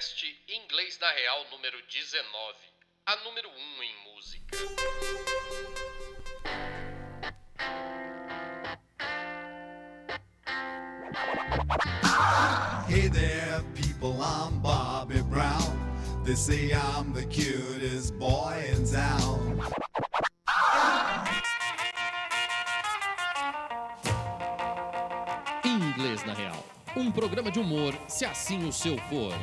podcast 0.00 0.40
Inglês 0.48 0.98
na 0.98 1.10
Real 1.10 1.44
número 1.50 1.76
19, 1.86 2.56
a 3.04 3.16
número 3.16 3.50
1 3.50 3.82
em 3.82 3.94
música. 4.14 4.56
Hey 12.88 13.10
there, 13.10 13.62
people, 13.74 14.16
I'm 14.22 14.58
Bobby 14.62 15.20
Brown. 15.20 15.76
They 16.24 16.34
say 16.34 16.72
I'm 16.72 17.12
the 17.12 17.26
cutest 17.26 18.14
boy 18.14 18.54
in 18.72 18.86
town. 18.86 19.60
Inglês 25.62 26.24
na 26.24 26.32
Real. 26.32 26.64
Um 26.96 27.12
programa 27.12 27.50
de 27.50 27.58
humor, 27.60 27.94
se 28.08 28.24
assim 28.24 28.66
o 28.66 28.72
seu 28.72 28.96
for. 29.10 29.34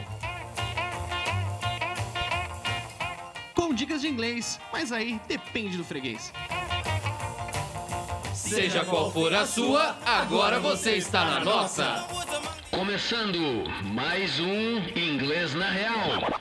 Com 3.68 3.74
dicas 3.74 4.00
de 4.00 4.08
inglês, 4.08 4.62
mas 4.72 4.94
aí 4.94 5.20
depende 5.28 5.76
do 5.76 5.84
freguês. 5.84 6.32
Seja 8.34 8.86
qual 8.86 9.12
for 9.12 9.34
a 9.34 9.46
sua, 9.46 9.98
agora 10.06 10.58
você 10.58 10.96
está 10.96 11.26
na 11.26 11.42
nossa. 11.42 12.08
Começando 12.72 13.66
mais 13.94 14.40
um 14.40 14.78
Inglês 14.96 15.54
na 15.54 15.70
Real. 15.70 16.32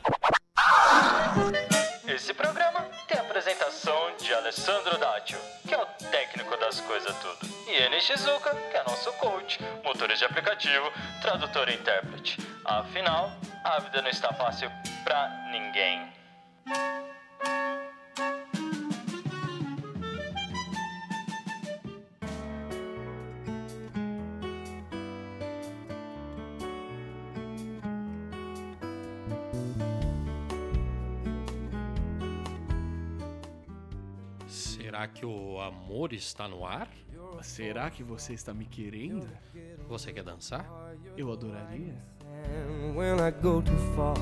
Esse 2.07 2.33
programa 2.33 2.89
tem 3.09 3.19
a 3.19 3.23
apresentação 3.23 4.15
de 4.23 4.33
Alessandro 4.33 4.97
Dátio, 4.97 5.39
que 5.67 5.75
é 5.75 5.83
o 5.83 5.87
técnico 6.09 6.56
das 6.59 6.81
coisas 6.83 7.12
tudo, 7.17 7.53
e 7.67 7.73
Eni 7.73 8.01
Shizuka, 8.03 8.55
que 8.70 8.77
é 8.77 8.84
nosso 8.84 9.12
coach, 9.15 9.59
motorista 9.84 10.29
de 10.29 10.33
aplicativo, 10.33 10.93
tradutor 11.20 11.69
e 11.70 11.75
intérprete. 11.75 12.39
Afinal, 12.65 13.33
a 13.65 13.81
vida 13.81 14.00
não 14.00 14.11
está 14.11 14.33
fácil 14.33 14.70
pra 15.03 15.28
ninguém. 15.50 16.15
Que 35.17 35.25
o 35.25 35.59
amor 35.61 36.12
está 36.12 36.47
no 36.47 36.67
ar? 36.67 36.89
Será 37.42 37.91
que 37.91 38.03
você 38.03 38.34
está 38.34 38.53
me 38.53 38.67
querendo? 38.67 39.27
Você 39.89 40.12
quer 40.12 40.22
dançar? 40.22 40.67
Eu 41.17 41.33
adoraria. 41.33 41.95
And 42.22 42.95
when 42.95 43.17
I 43.19 43.31
go 43.31 43.62
too 43.62 43.77
far, 43.94 44.14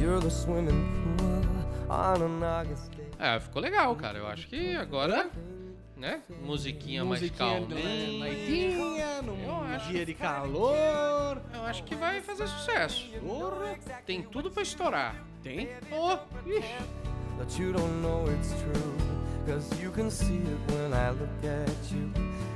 you're 0.00 0.20
the 0.20 0.30
swimming 0.30 0.82
pool 1.18 1.94
on 1.94 2.22
an 2.22 2.42
August 2.60 2.90
day. 2.96 3.06
É, 3.18 3.38
ficou 3.38 3.60
legal, 3.60 3.94
cara. 3.96 4.16
Eu 4.18 4.26
acho 4.26 4.46
que 4.48 4.74
agora, 4.74 5.30
né? 5.94 6.22
Musiquinha, 6.42 7.04
mais 7.04 7.20
Musiquinha 7.20 7.60
na 7.60 7.66
calminha. 7.66 8.18
noitinha, 8.18 9.22
num 9.22 9.42
Eu 9.44 9.56
acho 9.74 9.90
dia 9.90 10.06
de 10.06 10.14
calor. 10.14 11.42
Eu 11.52 11.62
acho 11.64 11.84
que 11.84 11.94
vai 11.94 12.22
fazer 12.22 12.46
sucesso. 12.46 13.10
Porra. 13.20 13.76
Tem 14.06 14.22
tudo 14.22 14.50
pra 14.50 14.62
estourar. 14.62 15.22
Tem? 15.42 15.68
Oh, 15.92 16.16
ixi. 16.48 16.74
Cause 19.46 19.68
you 19.82 19.90
can 19.90 20.10
see 20.10 20.36
it 20.38 20.72
when 20.72 20.92
I 20.94 21.10
look 21.10 21.28
at 21.44 21.92
you. 21.92 22.10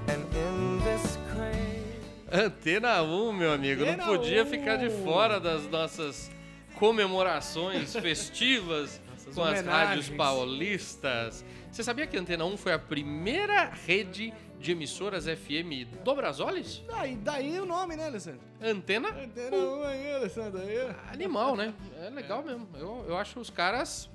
And 0.08 0.25
in 0.34 0.81
this 0.84 1.19
crazy 1.34 1.84
Antena 2.30 3.03
1, 3.03 3.33
meu 3.33 3.53
amigo. 3.53 3.83
Antena 3.83 4.06
Não 4.06 4.17
podia 4.17 4.42
1. 4.45 4.47
ficar 4.47 4.77
de 4.77 4.89
fora 5.05 5.39
das 5.39 5.67
nossas 5.69 6.30
comemorações 6.77 7.92
festivas 7.97 9.00
Nossas 9.11 9.34
com 9.34 9.42
as 9.42 9.61
rádios 9.64 10.08
homenagens. 10.08 10.17
paulistas. 10.17 11.45
Você 11.70 11.83
sabia 11.85 12.07
que 12.07 12.17
a 12.17 12.20
Antena 12.20 12.45
1 12.46 12.57
foi 12.57 12.73
a 12.73 12.79
primeira 12.79 13.64
rede 13.86 14.33
de 14.58 14.73
emissoras 14.73 15.24
FM 15.27 15.86
do 16.02 16.14
Brasolis? 16.14 16.83
Daí, 16.89 17.17
daí 17.17 17.61
o 17.61 17.67
nome, 17.67 17.96
né, 17.96 18.07
Alessandro? 18.07 18.41
Antena 18.62 19.11
Antena 19.11 19.57
um 19.57 19.83
aí, 19.85 20.14
Alessandro. 20.14 20.61
Aí. 20.61 20.79
Animal, 21.12 21.55
né? 21.55 21.73
É 22.02 22.11
legal 22.11 22.42
mesmo. 22.42 22.67
Eu, 22.79 23.05
eu 23.08 23.17
acho 23.17 23.39
os 23.39 23.51
caras 23.51 24.08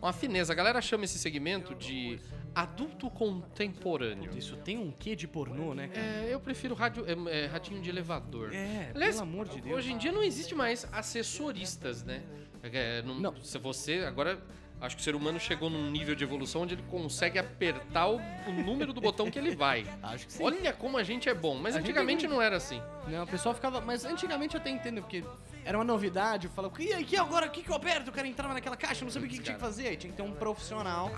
uma 0.00 0.12
fineza. 0.12 0.52
A 0.52 0.56
galera 0.56 0.80
chama 0.80 1.04
esse 1.04 1.18
segmento 1.18 1.74
de 1.74 2.18
adulto 2.54 3.10
contemporâneo. 3.10 4.36
Isso 4.36 4.56
tem 4.56 4.78
um 4.78 4.90
quê 4.90 5.14
de 5.14 5.26
pornô, 5.28 5.74
né, 5.74 5.88
cara? 5.88 6.06
É, 6.06 6.28
eu 6.32 6.40
prefiro 6.40 6.74
rádio, 6.74 7.04
é, 7.06 7.44
é, 7.44 7.46
radinho 7.46 7.80
de 7.80 7.90
elevador. 7.90 8.52
É, 8.52 8.90
Aliás, 8.94 9.16
pelo 9.16 9.28
amor 9.28 9.48
de 9.48 9.60
Deus. 9.60 9.76
Hoje 9.76 9.92
em 9.92 9.98
dia 9.98 10.12
não 10.12 10.22
existe 10.22 10.54
mais 10.54 10.86
assessoristas, 10.92 12.02
né? 12.02 12.22
É, 12.62 13.02
não, 13.02 13.18
Não. 13.18 13.36
Se 13.42 13.58
você 13.58 14.04
agora 14.06 14.38
acho 14.80 14.96
que 14.96 15.02
o 15.02 15.04
ser 15.04 15.14
humano 15.14 15.38
chegou 15.40 15.68
num 15.68 15.90
nível 15.90 16.14
de 16.14 16.24
evolução 16.24 16.62
onde 16.62 16.74
ele 16.74 16.84
consegue 16.88 17.38
apertar 17.38 18.08
o, 18.08 18.16
o 18.16 18.52
número 18.52 18.92
do 18.92 19.00
botão 19.00 19.30
que 19.30 19.38
ele 19.38 19.54
vai. 19.54 19.86
Acho 20.02 20.26
que 20.26 20.32
sim. 20.32 20.42
Olha 20.42 20.72
como 20.72 20.96
a 20.98 21.02
gente 21.02 21.28
é 21.28 21.34
bom, 21.34 21.54
mas 21.56 21.74
A 21.74 21.78
gente 21.78 21.90
antigamente 21.90 22.26
é 22.26 22.28
não 22.28 22.40
era 22.40 22.56
assim. 22.56 22.80
Não, 23.06 23.24
o 23.24 23.26
pessoal 23.26 23.54
ficava. 23.54 23.80
Mas 23.80 24.04
antigamente 24.04 24.54
eu 24.54 24.60
até 24.60 24.70
entendo, 24.70 25.00
porque 25.00 25.24
era 25.64 25.76
uma 25.76 25.84
novidade. 25.84 26.46
Eu 26.46 26.52
falava, 26.52 26.74
e 26.82 26.92
aí, 26.92 27.04
que 27.04 27.16
agora? 27.16 27.46
O 27.46 27.50
que, 27.50 27.62
que 27.62 27.70
eu 27.70 27.74
aperto? 27.74 28.10
O 28.10 28.12
cara 28.12 28.26
entrava 28.26 28.54
naquela 28.54 28.76
caixa, 28.76 29.02
eu 29.02 29.06
não 29.06 29.12
sabia 29.12 29.28
o 29.28 29.30
que, 29.30 29.38
que 29.38 29.44
tinha 29.44 29.54
que 29.54 29.60
fazer. 29.60 29.88
Aí 29.88 29.96
tinha 29.96 30.10
que 30.10 30.16
ter 30.16 30.22
um 30.22 30.32
profissional 30.32 31.10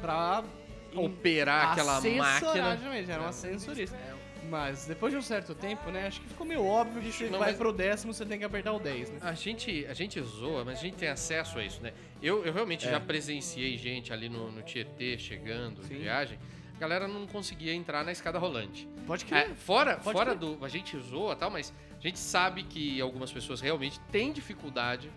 pra. 0.00 0.42
Operar 0.94 1.72
aquela 1.72 1.98
assessorar, 1.98 2.42
máquina. 2.42 2.70
Justamente, 2.72 3.10
era 3.10 3.22
um 3.22 3.26
ascensorista. 3.26 3.96
Mas 4.48 4.86
depois 4.86 5.12
de 5.12 5.18
um 5.18 5.22
certo 5.22 5.54
tempo, 5.54 5.90
né? 5.90 6.06
Acho 6.06 6.20
que 6.20 6.28
ficou 6.28 6.46
meio 6.46 6.64
óbvio 6.64 7.02
que 7.02 7.12
você 7.12 7.28
Não, 7.28 7.38
vai 7.38 7.48
mas- 7.50 7.58
pro 7.58 7.72
décimo, 7.72 8.12
você 8.14 8.24
tem 8.24 8.38
que 8.38 8.44
apertar 8.44 8.72
o 8.72 8.78
10, 8.78 9.10
né? 9.10 9.18
A 9.22 9.32
gente, 9.34 9.84
a 9.86 9.94
gente 9.94 10.20
zoa, 10.22 10.64
mas 10.64 10.78
a 10.78 10.82
gente 10.82 10.96
tem 10.96 11.08
acesso 11.08 11.58
a 11.58 11.64
isso, 11.64 11.82
né? 11.82 11.92
Eu, 12.22 12.44
eu 12.44 12.52
realmente 12.52 12.86
É. 12.86 12.90
já 12.90 13.00
presenciei 13.00 13.76
gente 13.76 14.12
ali 14.12 14.28
no, 14.28 14.50
no 14.50 14.62
Tietê 14.62 15.18
chegando, 15.18 15.82
de 15.82 15.94
viagem. 15.94 16.38
A 16.76 16.78
galera 16.78 17.08
não 17.08 17.26
conseguia 17.26 17.74
entrar 17.74 18.04
na 18.04 18.12
escada 18.12 18.38
rolante. 18.38 18.88
Pode 19.06 19.24
É, 19.24 19.28
crer. 19.44 19.54
fora 19.56 19.96
Pode 19.96 20.16
fora 20.16 20.34
do. 20.34 20.64
A 20.64 20.68
gente 20.68 20.96
zoa 21.00 21.32
e 21.32 21.36
tal, 21.36 21.50
mas 21.50 21.74
a 21.96 22.00
gente 22.00 22.18
sabe 22.18 22.62
que 22.62 23.00
algumas 23.00 23.32
pessoas 23.32 23.60
realmente 23.60 23.98
têm 24.12 24.32
dificuldade 24.32 25.10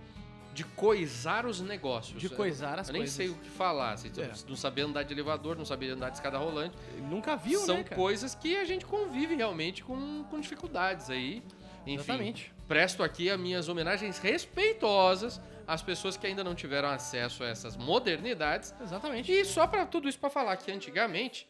de 0.53 0.63
coisar 0.63 1.45
os 1.45 1.61
negócios. 1.61 2.19
De 2.21 2.29
coisar 2.29 2.77
as 2.79 2.87
Eu 2.89 2.93
nem 2.93 3.01
coisas. 3.01 3.15
sei 3.15 3.29
o 3.29 3.35
que 3.35 3.49
falar. 3.49 3.93
Assim, 3.93 4.11
É. 4.17 4.31
Não 4.49 4.55
saber 4.55 4.81
andar 4.81 5.03
de 5.03 5.13
elevador, 5.13 5.55
não 5.57 5.65
saber 5.65 5.89
andar 5.91 6.09
de 6.09 6.17
escada 6.17 6.37
rolante. 6.37 6.75
Nunca 7.09 7.35
viu, 7.35 7.59
São 7.61 7.77
né, 7.77 7.83
coisas 7.83 8.35
que 8.35 8.57
a 8.57 8.65
gente 8.65 8.85
convive 8.85 9.35
realmente 9.35 9.83
com, 9.83 10.23
com 10.29 10.39
dificuldades 10.39 11.09
aí. 11.09 11.41
Enfim, 11.87 11.93
Exatamente. 11.95 12.53
presto 12.67 13.01
aqui 13.01 13.29
as 13.29 13.39
minhas 13.39 13.67
homenagens 13.67 14.19
respeitosas 14.19 15.41
às 15.67 15.81
pessoas 15.81 16.17
que 16.17 16.27
ainda 16.27 16.43
não 16.43 16.53
tiveram 16.53 16.89
acesso 16.89 17.43
a 17.43 17.47
essas 17.47 17.75
modernidades. 17.77 18.73
Exatamente. 18.81 19.31
E 19.31 19.45
só 19.45 19.65
pra 19.67 19.85
tudo 19.85 20.07
isso 20.07 20.19
pra 20.19 20.29
falar 20.29 20.57
que 20.57 20.71
antigamente, 20.71 21.47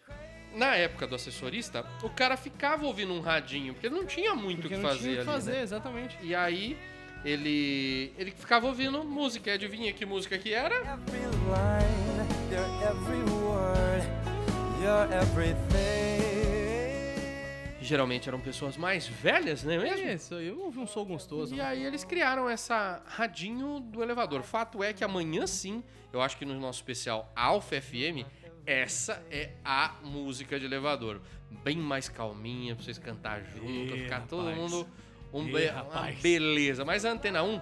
na 0.56 0.76
época 0.76 1.08
do 1.08 1.16
assessorista, 1.16 1.86
o 2.04 2.10
cara 2.10 2.38
ficava 2.38 2.86
ouvindo 2.86 3.14
um 3.14 3.20
radinho, 3.20 3.74
porque 3.74 3.90
não 3.90 4.06
tinha 4.06 4.34
muito 4.36 4.66
o 4.66 4.70
que 4.70 4.76
não 4.76 4.84
fazer 4.84 5.00
tinha 5.00 5.12
o 5.12 5.14
que 5.16 5.20
ali, 5.22 5.26
fazer, 5.32 5.52
né? 5.54 5.62
exatamente. 5.64 6.18
E 6.22 6.36
aí 6.36 6.78
ele 7.24 8.14
ele 8.18 8.32
ficava 8.32 8.68
ouvindo 8.68 9.04
música, 9.04 9.50
e 9.50 9.54
adivinha 9.54 9.94
que 9.94 10.06
música 10.06 10.38
que 10.38 10.54
era? 10.54 10.76
every 10.76 11.20
line, 11.48 12.52
your 12.52 12.68
every 12.90 13.32
word, 13.32 14.08
your 14.82 15.12
everything. 15.22 16.22
Geralmente 17.82 18.30
eram 18.30 18.40
pessoas 18.40 18.78
mais 18.78 19.08
velhas, 19.08 19.64
não 19.64 19.74
é 19.74 19.78
mesmo? 19.80 20.08
Isso, 20.10 20.36
eu 20.36 20.60
ouvi 20.62 20.80
um 20.80 20.88
som 20.88 21.04
gostoso. 21.04 21.54
E 21.56 21.60
aí 21.60 21.84
eles 21.84 22.04
criaram 22.04 22.48
essa 22.50 23.02
radinho 23.06 23.80
do 23.80 24.02
elevador. 24.04 24.44
Fato 24.44 24.84
é 24.84 24.94
que 24.94 25.04
amanhã 25.04 25.48
sim, 25.48 25.84
eu 26.14 26.22
acho 26.22 26.38
que 26.38 26.46
no 26.46 26.58
nosso 26.60 26.80
especial 26.80 27.32
Alpha 27.36 27.82
FM, 27.82 28.26
essa 28.66 29.22
é 29.32 29.54
a 29.66 29.96
música 30.04 30.60
de 30.60 30.66
elevador. 30.66 31.20
Bem 31.64 31.76
mais 31.78 32.08
calminha, 32.08 32.76
pra 32.76 32.86
vocês 32.86 32.98
cantar 33.00 33.42
junto, 33.44 33.94
Ê, 33.96 34.04
ficar 34.04 34.22
todo 34.28 34.46
rapaz. 34.48 34.58
mundo 34.58 34.88
um 35.34 35.48
Ê, 35.48 35.52
be- 35.52 35.70
uma 35.70 35.74
rapaz. 35.74 36.20
beleza. 36.20 36.84
Mas 36.86 37.06
a 37.06 37.12
Antena 37.12 37.44
1 37.44 37.62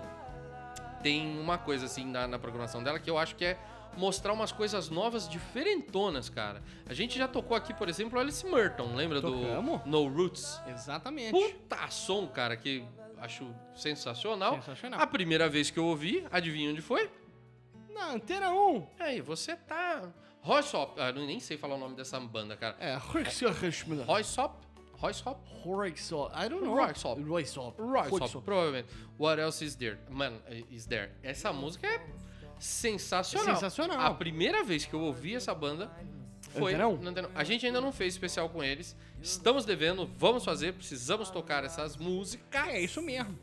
tem 1.02 1.40
uma 1.40 1.58
coisa 1.58 1.86
assim 1.86 2.06
na, 2.06 2.28
na 2.28 2.38
programação 2.40 2.84
dela 2.84 3.00
que 3.00 3.10
eu 3.10 3.18
acho 3.18 3.36
que 3.36 3.46
é 3.46 3.58
mostrar 3.98 4.34
umas 4.34 4.52
coisas 4.52 4.90
novas, 4.90 5.28
diferentonas, 5.28 6.30
cara. 6.30 6.62
A 6.88 6.94
gente 6.94 7.18
já 7.18 7.28
tocou 7.28 7.56
aqui, 7.58 7.74
por 7.74 7.90
exemplo, 7.90 8.20
Alice 8.20 8.46
Merton, 8.46 8.96
lembra 8.96 9.22
Tocamos. 9.22 9.82
do 9.82 9.90
No 9.90 10.08
Roots? 10.08 10.62
Exatamente. 10.68 11.32
Puta 11.32 11.90
som, 11.90 12.28
cara, 12.28 12.56
que 12.56 12.86
acho 13.18 13.54
sensacional. 13.76 14.56
Sensacional. 14.56 15.02
A 15.02 15.08
primeira 15.08 15.50
vez 15.50 15.70
que 15.72 15.80
eu 15.80 15.86
ouvi, 15.86 16.26
adivinha 16.32 16.70
onde 16.72 16.82
foi? 16.82 17.10
Na 17.94 18.12
Antena 18.14 18.52
1. 18.52 18.88
Aí, 19.00 19.22
você 19.22 19.56
tá. 19.56 20.04
Roysop. 20.42 21.00
Ah, 21.02 21.12
nem 21.12 21.40
sei 21.40 21.58
falar 21.58 21.76
o 21.76 21.78
nome 21.80 21.96
dessa 21.96 22.18
banda, 22.20 22.56
cara. 22.56 22.78
É, 22.80 22.96
Roysop. 22.96 24.56
Roysop? 25.02 25.40
Roysop? 25.40 25.40
Roysop. 25.66 26.32
I 26.36 26.48
don't 26.48 26.64
know. 26.64 26.76
Roysop. 26.76 27.20
Roysop. 27.22 27.78
Roysop, 27.78 28.44
provavelmente. 28.44 28.88
What 29.18 29.40
else 29.40 29.64
is 29.64 29.76
there? 29.76 29.98
Mano, 30.10 30.38
is 30.72 30.86
there? 30.86 31.12
Essa 31.24 31.52
música 31.52 31.88
é 31.88 32.02
sensacional. 32.60 33.50
É 33.50 33.56
sensacional. 33.56 34.00
A 34.00 34.14
primeira 34.14 34.64
vez 34.64 34.86
que 34.86 34.94
eu 34.94 35.02
ouvi 35.02 35.36
essa 35.36 35.54
banda 35.54 35.92
foi. 36.52 36.74
Antena 36.74 36.88
1? 36.88 36.98
no 36.98 37.10
Antena 37.10 37.28
1. 37.30 37.32
A 37.36 37.44
gente 37.44 37.66
ainda 37.66 37.82
não 37.82 37.92
fez 37.92 38.14
especial 38.14 38.50
com 38.50 38.64
eles. 38.64 38.96
Estamos 39.22 39.66
devendo, 39.66 40.10
vamos 40.18 40.44
fazer, 40.44 40.74
precisamos 40.74 41.30
tocar 41.30 41.64
essas 41.64 41.98
músicas. 41.98 42.68
É 42.68 42.80
isso 42.80 43.02
mesmo. 43.02 43.38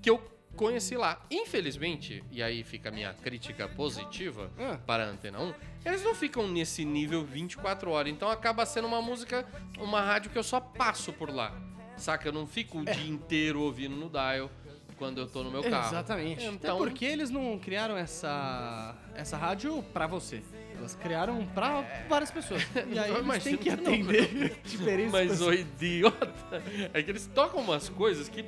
que 0.00 0.10
eu 0.10 0.22
conheci 0.58 0.96
lá. 0.96 1.20
Infelizmente, 1.30 2.22
e 2.30 2.42
aí 2.42 2.62
fica 2.64 2.88
a 2.88 2.92
minha 2.92 3.14
crítica 3.14 3.68
positiva 3.68 4.50
Ah. 4.58 4.78
para 4.86 5.04
a 5.04 5.08
Antena 5.08 5.38
1, 5.40 5.54
eles 5.86 6.02
não 6.02 6.14
ficam 6.14 6.48
nesse 6.48 6.84
nível 6.84 7.24
24 7.24 7.90
horas. 7.90 8.12
Então 8.12 8.28
acaba 8.28 8.66
sendo 8.66 8.88
uma 8.88 9.00
música, 9.00 9.46
uma 9.78 10.00
rádio 10.00 10.30
que 10.30 10.38
eu 10.38 10.42
só 10.42 10.60
passo 10.60 11.12
por 11.12 11.30
lá. 11.34 11.54
Saca? 11.96 12.28
Eu 12.28 12.32
não 12.32 12.46
fico 12.46 12.78
o 12.78 12.84
dia 12.84 13.08
inteiro 13.08 13.60
ouvindo 13.60 13.96
no 13.96 14.08
dial 14.08 14.50
quando 14.96 15.18
eu 15.20 15.26
tô 15.28 15.42
no 15.44 15.50
meu 15.50 15.62
carro. 15.62 15.88
Exatamente. 15.88 16.44
Então, 16.44 16.76
Até 16.76 16.84
porque 16.84 17.04
eles 17.04 17.30
não 17.30 17.56
criaram 17.58 17.96
essa, 17.96 18.96
essa 19.14 19.36
rádio 19.36 19.82
pra 19.92 20.06
você. 20.06 20.42
Elas 20.76 20.94
criaram 20.94 21.44
pra 21.46 21.82
várias 22.08 22.30
pessoas. 22.30 22.62
E 22.92 22.98
aí 22.98 23.12
eles 23.12 23.44
têm 23.44 23.56
que 23.56 23.68
atender 23.70 24.60
diferentes 24.64 25.12
Mas 25.12 25.40
o 25.40 25.52
idiota 25.52 26.62
é 26.94 27.02
que 27.02 27.10
eles 27.10 27.26
tocam 27.34 27.60
umas 27.60 27.88
coisas 27.88 28.28
que 28.28 28.44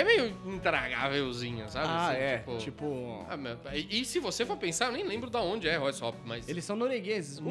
é 0.00 0.04
meio 0.04 0.36
intragávelzinho, 0.46 1.68
sabe? 1.70 1.86
Ah, 1.88 2.08
Assim, 2.10 2.18
é. 2.20 2.38
tipo- 2.38 2.58
Tipo... 2.58 3.26
Ah, 3.28 3.36
meu, 3.36 3.56
e, 3.72 4.00
e 4.00 4.04
se 4.04 4.18
você 4.18 4.44
for 4.44 4.56
pensar, 4.56 4.86
eu 4.86 4.92
nem 4.92 5.04
lembro 5.06 5.30
da 5.30 5.40
onde 5.40 5.68
é 5.68 5.76
Royce 5.76 6.02
Hop, 6.02 6.16
mas. 6.24 6.48
Eles 6.48 6.64
são 6.64 6.76
noruegueses. 6.76 7.38
O 7.38 7.42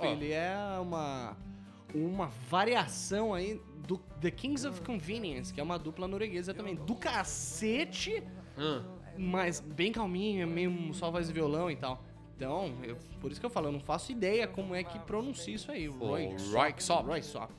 ó. 0.00 0.04
ele 0.12 0.32
é 0.32 0.54
uma, 0.80 1.36
uma 1.94 2.26
variação 2.48 3.32
aí 3.34 3.60
do 3.86 3.98
The 4.20 4.30
Kings 4.30 4.66
of 4.66 4.80
Convenience, 4.82 5.52
que 5.52 5.60
é 5.60 5.62
uma 5.62 5.78
dupla 5.78 6.06
norueguesa 6.06 6.52
também. 6.54 6.74
Do 6.74 6.94
cacete, 6.94 8.22
Ah, 8.56 8.82
mas 9.16 9.60
bem 9.60 9.90
calminho, 9.92 10.46
meio 10.46 10.92
só 10.94 11.10
voz 11.10 11.28
e 11.28 11.32
violão 11.32 11.70
e 11.70 11.76
tal. 11.76 12.04
Então, 12.40 12.72
eu- 12.82 12.96
por 13.20 13.30
isso 13.30 13.38
que 13.38 13.44
eu 13.44 13.50
falo, 13.50 13.68
eu 13.68 13.72
não 13.72 13.80
faço 13.80 14.10
ideia 14.10 14.46
como 14.48 14.74
é 14.74 14.82
que 14.82 14.98
pronuncia 15.00 15.54
isso 15.54 15.70
aí. 15.70 15.86
Roy. 15.86 16.34
Royksop. 16.50 17.06
Royksop. 17.06 17.52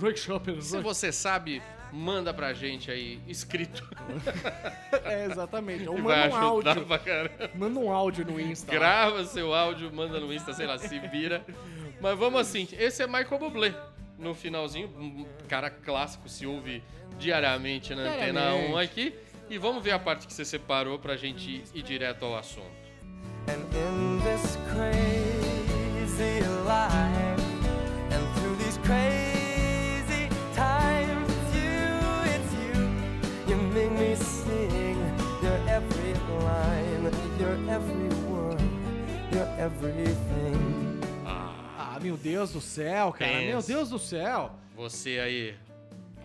Royksop. 0.00 0.62
se 0.62 0.80
você 0.80 1.12
sabe, 1.12 1.62
manda 1.92 2.32
pra 2.32 2.54
gente 2.54 2.90
aí, 2.90 3.20
escrito. 3.28 3.86
É, 5.04 5.26
exatamente. 5.26 5.86
Ou 5.88 5.98
manda 5.98 6.28
um 6.30 6.34
áudio. 6.36 6.86
Manda 7.54 7.78
um 7.80 7.92
áudio 7.92 8.24
no 8.24 8.40
Insta. 8.40 8.72
lá. 8.72 8.78
Grava 8.78 9.24
seu 9.26 9.52
áudio, 9.54 9.92
manda 9.92 10.18
no 10.18 10.32
Insta, 10.32 10.54
sei 10.54 10.66
lá, 10.66 10.78
se 10.78 10.98
vira. 10.98 11.44
Mas 12.00 12.18
vamos 12.18 12.40
assim, 12.40 12.66
esse 12.78 13.02
é 13.02 13.06
Michael 13.06 13.38
Bublé. 13.38 13.74
No 14.18 14.34
finalzinho, 14.34 14.88
um 14.98 15.26
cara 15.46 15.68
clássico, 15.68 16.28
se 16.30 16.46
ouve 16.46 16.82
diariamente 17.18 17.94
na 17.94 18.02
Antena 18.04 18.40
Diariamente. 18.40 18.72
1 18.72 18.78
aqui. 18.78 19.14
E 19.50 19.58
vamos 19.58 19.82
ver 19.84 19.90
a 19.92 19.98
parte 19.98 20.26
que 20.26 20.32
você 20.32 20.44
separou 20.44 20.98
pra 20.98 21.16
gente 21.16 21.62
ir 21.74 21.82
direto 21.82 22.24
ao 22.24 22.36
assunto. 22.36 22.75
And 23.48 23.62
in 23.74 24.18
this 24.20 24.56
crazy 24.72 26.40
life, 26.64 27.40
and 28.10 28.24
through 28.36 28.56
these 28.56 28.78
crazy 28.78 30.28
times, 30.54 31.28
it's 31.30 31.54
you, 31.54 31.86
it's 32.34 32.52
you. 32.54 32.74
You 33.48 33.56
make 33.72 33.92
me 33.92 34.14
sing 34.16 34.98
your 35.42 35.58
every 35.68 36.14
line, 36.44 37.10
your 37.38 37.56
every 37.70 38.08
word, 38.28 38.60
your 39.32 39.48
everything. 39.58 41.00
Ah, 41.24 41.98
meu 42.02 42.16
Deus 42.16 42.52
do 42.52 42.60
céu, 42.60 43.12
cara. 43.12 43.40
Meu 43.42 43.62
Deus 43.62 43.90
do 43.90 43.98
céu. 43.98 44.50
Você 44.76 45.18
aí, 45.18 45.54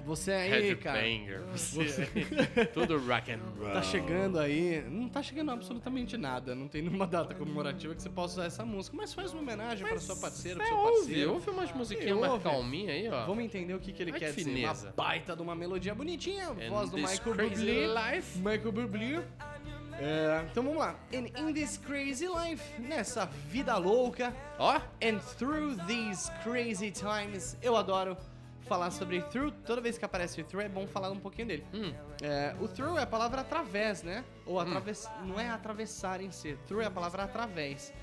Você 0.05 0.31
aí, 0.31 0.75
cara. 0.75 0.99
headbanger, 0.99 1.41
você 1.51 2.09
aí, 2.15 2.65
tudo 2.67 2.97
rock 2.99 3.31
and 3.31 3.39
roll. 3.59 3.71
Tá 3.71 3.81
chegando 3.81 4.39
aí. 4.39 4.83
Não 4.89 5.07
tá 5.07 5.21
chegando 5.21 5.51
absolutamente 5.51 6.17
nada. 6.17 6.55
Não 6.55 6.67
tem 6.67 6.81
nenhuma 6.81 7.05
data 7.07 7.33
comemorativa 7.35 7.93
que 7.95 8.01
você 8.01 8.09
possa 8.09 8.33
usar 8.35 8.45
essa 8.45 8.65
música. 8.65 8.95
Mas 8.97 9.13
faz 9.13 9.31
uma 9.33 9.41
homenagem 9.41 9.87
para 9.87 9.99
sua 9.99 10.15
parceira, 10.15 10.57
pro 10.57 10.65
É, 10.65 10.69
seu 10.69 10.77
ouve, 10.77 10.97
parceiro. 10.99 11.33
ouve 11.33 11.49
umas 11.49 11.71
musiquinhas 11.73 12.17
Ouve. 12.17 12.29
mais 12.29 12.43
calminhas 12.43 12.89
aí, 12.95 13.09
ó. 13.09 13.25
Vamos 13.25 13.43
entender 13.43 13.73
o 13.73 13.79
que, 13.79 13.91
que 13.93 14.01
ele 14.01 14.11
Ai, 14.11 14.19
quer 14.19 14.33
que 14.33 14.43
dizer. 14.43 14.65
Uma 14.65 14.73
baita 14.95 15.35
de 15.35 15.41
uma 15.41 15.55
melodia 15.55 15.93
bonitinha. 15.95 16.49
And 16.49 16.69
voz 16.69 16.89
do 16.89 16.97
Michael 16.97 17.35
Bublé. 17.35 17.87
life. 18.15 18.37
Michael 18.39 18.71
Bublé. 18.71 19.23
É, 20.03 20.45
então 20.49 20.63
vamos 20.63 20.79
lá. 20.79 20.95
And 21.13 21.27
in 21.39 21.53
this 21.53 21.77
crazy 21.77 22.27
life, 22.27 22.63
nessa 22.81 23.27
vida 23.49 23.77
louca, 23.77 24.33
Ó, 24.57 24.79
and 25.03 25.19
through 25.37 25.75
these 25.85 26.31
crazy 26.43 26.89
times, 26.89 27.55
eu 27.61 27.75
adoro 27.75 28.17
falar 28.67 28.91
sobre 28.91 29.21
through. 29.23 29.51
Toda 29.65 29.81
vez 29.81 29.97
que 29.97 30.05
aparece 30.05 30.43
through 30.43 30.63
é 30.63 30.69
bom 30.69 30.87
falar 30.87 31.11
um 31.11 31.19
pouquinho 31.19 31.47
dele. 31.47 31.65
Hum. 31.73 31.93
É, 32.21 32.55
o 32.59 32.67
through 32.67 32.97
é 32.97 33.03
a 33.03 33.07
palavra 33.07 33.41
através, 33.41 34.03
né? 34.03 34.23
Ou 34.45 34.59
através, 34.59 35.09
não 35.25 35.39
é 35.39 35.49
atravessar 35.49 36.21
em 36.21 36.31
si. 36.31 36.57
Through 36.67 36.81
é 36.81 36.85
a 36.85 36.91
palavra 36.91 37.23
através. 37.23 37.93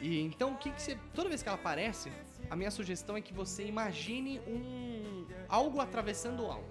E 0.00 0.20
então 0.20 0.52
o 0.52 0.56
que, 0.56 0.70
que 0.70 0.80
você. 0.80 0.98
Toda 1.14 1.28
vez 1.28 1.42
que 1.42 1.48
ela 1.48 1.58
aparece, 1.58 2.10
a 2.48 2.56
minha 2.56 2.70
sugestão 2.70 3.16
é 3.16 3.20
que 3.20 3.32
você 3.32 3.64
imagine 3.66 4.40
um 4.46 5.26
algo 5.48 5.80
atravessando 5.80 6.46
algo. 6.46 6.64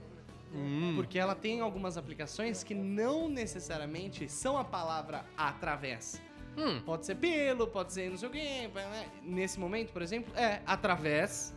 Hum. 0.54 0.94
Porque 0.96 1.20
ela 1.20 1.36
tem 1.36 1.62
algumas 1.62 1.98
aplicações 1.98 2.64
que 2.64 2.74
não 2.74 3.30
necessariamente 3.30 4.28
são 4.28 4.58
a 4.58 4.64
palavra 4.64 5.26
através. 5.38 6.22
Hum. 6.58 6.82
Pode 6.84 7.06
ser 7.06 7.16
pelo, 7.16 7.68
pode 7.68 7.94
ser 7.94 8.10
não 8.10 8.18
sei 8.18 8.28
o 8.28 8.32
quê. 8.32 8.70
né? 8.74 9.10
Nesse 9.24 9.60
momento, 9.60 9.94
por 9.94 10.02
exemplo, 10.02 10.34
é 10.36 10.62
através 10.66 11.56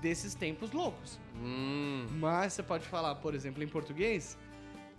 desses 0.00 0.34
tempos 0.34 0.70
loucos. 0.72 1.18
Hum. 1.36 2.06
Mas 2.12 2.52
você 2.54 2.62
pode 2.62 2.86
falar, 2.86 3.14
por 3.16 3.34
exemplo, 3.34 3.62
em 3.62 3.68
português, 3.68 4.38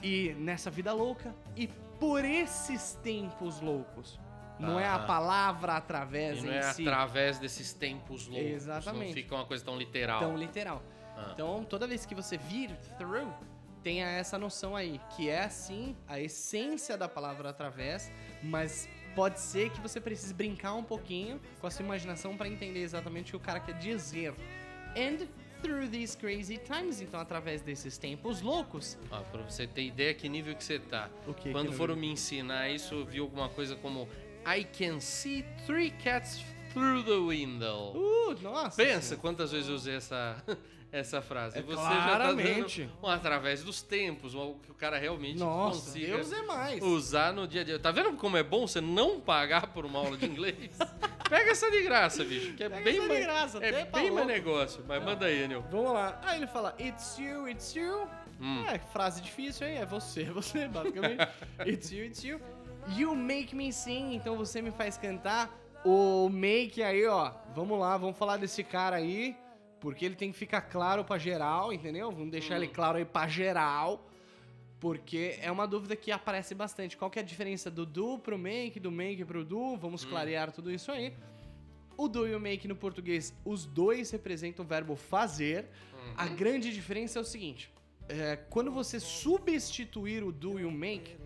e 0.02 0.34
nessa 0.38 0.70
vida 0.70 0.94
louca, 0.94 1.34
e 1.56 1.68
por 2.00 2.24
esses 2.24 2.94
tempos 3.04 3.60
loucos. 3.62 4.20
Não 4.60 4.78
é 4.80 4.86
a 4.86 4.96
Ah. 4.96 5.00
palavra 5.06 5.74
através 5.78 6.40
E 6.40 6.46
não 6.46 6.54
em 6.54 6.58
é 6.58 6.62
si. 6.74 6.82
através 6.82 7.40
desses 7.40 7.72
tempos 7.72 8.28
loucos. 8.28 8.46
Exatamente. 8.52 9.08
Não 9.08 9.14
fica 9.14 9.36
uma 9.36 9.46
coisa 9.46 9.64
tão 9.64 9.78
literal. 9.78 10.20
tão 10.20 10.36
literal. 10.38 10.84
Ah. 11.16 11.30
Então, 11.34 11.64
toda 11.64 11.88
vez 11.88 12.06
que 12.06 12.14
você 12.14 12.38
vir 12.38 12.70
through, 12.98 13.32
tenha 13.82 14.06
essa 14.08 14.38
noção 14.38 14.76
aí, 14.76 15.00
que 15.16 15.30
é 15.30 15.44
assim 15.46 15.96
a 16.08 16.20
essência 16.20 16.98
da 16.98 17.08
palavra 17.08 17.50
através, 17.50 18.12
mas 18.44 18.90
pode 19.16 19.40
ser 19.40 19.70
que 19.70 19.80
você 19.80 20.02
precise 20.02 20.34
brincar 20.34 20.74
um 20.74 20.84
pouquinho 20.84 21.40
com 21.62 21.68
a 21.68 21.72
sua 21.72 21.86
imaginação 21.86 22.36
para 22.36 22.50
entender 22.50 22.82
exatamente 22.82 23.30
o 23.30 23.32
que 23.32 23.38
o 23.38 23.40
cara 23.46 23.62
quer 23.62 23.76
dizer. 23.78 24.34
And 24.96 25.28
through 25.62 25.90
these 25.90 26.16
crazy 26.16 26.58
times, 26.58 27.02
então 27.02 27.20
através 27.20 27.62
desses 27.62 27.98
tempos 27.98 28.42
loucos. 28.42 28.98
Ó, 29.12 29.20
pra 29.22 29.42
você 29.44 29.68
ter 29.68 29.84
ideia 29.84 30.14
que 30.14 30.28
nível 30.30 30.56
que 30.56 30.64
você 30.64 30.80
tá. 30.80 31.10
Que 31.38 31.52
Quando 31.52 31.72
que 31.72 31.76
foram 31.76 31.96
nível? 31.96 32.10
me 32.10 32.14
ensinar 32.14 32.70
isso, 32.70 32.96
eu 32.96 33.06
vi 33.06 33.20
alguma 33.20 33.50
coisa 33.50 33.76
como 33.76 34.08
I 34.46 34.64
can 34.64 35.00
see 35.00 35.46
three 35.66 35.92
cats 35.92 36.44
through 36.74 37.04
the 37.04 37.18
window. 37.28 37.94
Uh, 37.96 38.42
nossa. 38.42 38.78
Pensa 38.78 39.02
senhora. 39.02 39.22
quantas 39.22 39.52
vezes 39.52 39.70
eu 39.70 39.76
usei 39.76 39.96
essa, 39.96 40.36
essa 40.92 41.22
frase. 41.22 41.58
É, 41.58 41.62
Você 41.62 41.74
claramente. 41.74 42.82
já 42.82 42.88
tá 42.88 42.94
dando 42.94 43.08
um 43.08 43.10
através 43.10 43.64
dos 43.64 43.82
tempos, 43.82 44.34
um 44.36 44.54
que 44.60 44.72
o 44.72 44.76
cara 44.76 44.98
realmente 44.98 45.40
Nossa, 45.40 45.80
consiga 45.82 46.16
Deus 46.16 46.32
é 46.32 46.42
mais. 46.44 46.82
usar 46.84 47.34
no 47.34 47.48
dia 47.48 47.62
a 47.62 47.64
dia. 47.64 47.80
Tá 47.80 47.92
vendo 47.92 48.14
como 48.14 48.38
é 48.38 48.44
bom 48.44 48.68
você 48.68 48.82
não 48.82 49.20
pagar 49.20 49.68
por 49.68 49.86
uma 49.86 50.00
aula 50.00 50.18
de 50.18 50.26
inglês? 50.26 50.78
Pega 51.30 51.52
essa 51.52 51.70
de 51.70 51.84
graça, 51.84 52.24
bicho, 52.24 52.54
que 52.54 52.64
é 52.64 52.70
Pega 52.70 52.84
bem 52.84 53.08
mais, 53.08 53.20
graça, 53.24 53.58
é 53.64 53.86
pra 53.86 54.02
bem 54.02 54.10
mais 54.10 54.26
negócio. 54.26 54.84
Mas 54.88 55.04
manda 55.04 55.28
aí, 55.28 55.44
Enio. 55.44 55.64
Vamos 55.70 55.94
lá. 55.94 56.20
Aí 56.24 56.38
ele 56.40 56.48
fala, 56.48 56.76
it's 56.80 57.20
you, 57.20 57.48
it's 57.48 57.76
you. 57.76 58.08
Hum. 58.42 58.66
É, 58.68 58.80
frase 58.80 59.22
difícil 59.22 59.68
aí, 59.68 59.76
é 59.76 59.86
você, 59.86 60.24
é 60.24 60.26
você, 60.32 60.68
basicamente. 60.68 61.28
it's 61.68 61.92
you, 61.92 62.04
it's 62.06 62.24
you. 62.24 62.42
You 62.98 63.16
make 63.16 63.56
me 63.56 63.72
sing, 63.72 64.16
então 64.16 64.36
você 64.36 64.60
me 64.60 64.72
faz 64.72 64.98
cantar. 64.98 65.56
O 65.84 66.30
make 66.30 66.84
aí, 66.84 67.06
ó, 67.06 67.32
vamos 67.56 67.80
lá, 67.80 67.98
vamos 67.98 68.18
falar 68.18 68.38
desse 68.38 68.64
cara 68.64 68.98
aí, 68.98 69.36
porque 69.80 70.04
ele 70.04 70.16
tem 70.16 70.32
que 70.32 70.38
ficar 70.38 70.62
claro 70.62 71.06
pra 71.06 71.18
geral, 71.18 71.72
entendeu? 71.72 72.12
Vamos 72.12 72.32
deixar 72.32 72.58
ele 72.58 72.68
claro 72.68 72.98
aí 72.98 73.06
pra 73.06 73.28
geral. 73.28 74.06
Porque 74.80 75.38
é 75.42 75.52
uma 75.52 75.68
dúvida 75.68 75.96
que 75.96 76.10
aparece 76.10 76.56
bastante. 76.56 76.96
Qual 76.96 77.12
que 77.12 77.20
é 77.20 77.22
a 77.22 77.26
diferença 77.26 77.70
do 77.70 77.86
do 77.86 78.18
pro 78.18 78.38
make, 78.38 78.80
do 78.80 78.92
make 78.92 79.26
pro 79.26 79.44
do? 79.44 79.76
Vamos 79.76 80.06
clarear 80.06 80.52
tudo 80.52 80.72
isso 80.72 80.92
aí. 80.92 81.14
O 81.98 82.08
do 82.08 82.26
e 82.26 82.34
o 82.34 82.40
make 82.40 82.66
no 82.66 82.78
português, 82.78 83.34
os 83.44 83.66
dois 83.66 84.10
representam 84.12 84.64
o 84.64 84.68
verbo 84.68 84.96
fazer. 84.96 85.68
A 86.16 86.28
grande 86.28 86.74
diferença 86.74 87.20
é 87.20 87.22
o 87.22 87.26
seguinte: 87.26 87.70
é, 88.08 88.38
quando 88.50 88.72
você 88.72 89.02
substituir 89.02 90.24
o 90.24 90.32
do 90.32 90.58
e 90.60 90.64
o 90.64 90.72
make, 90.72 91.18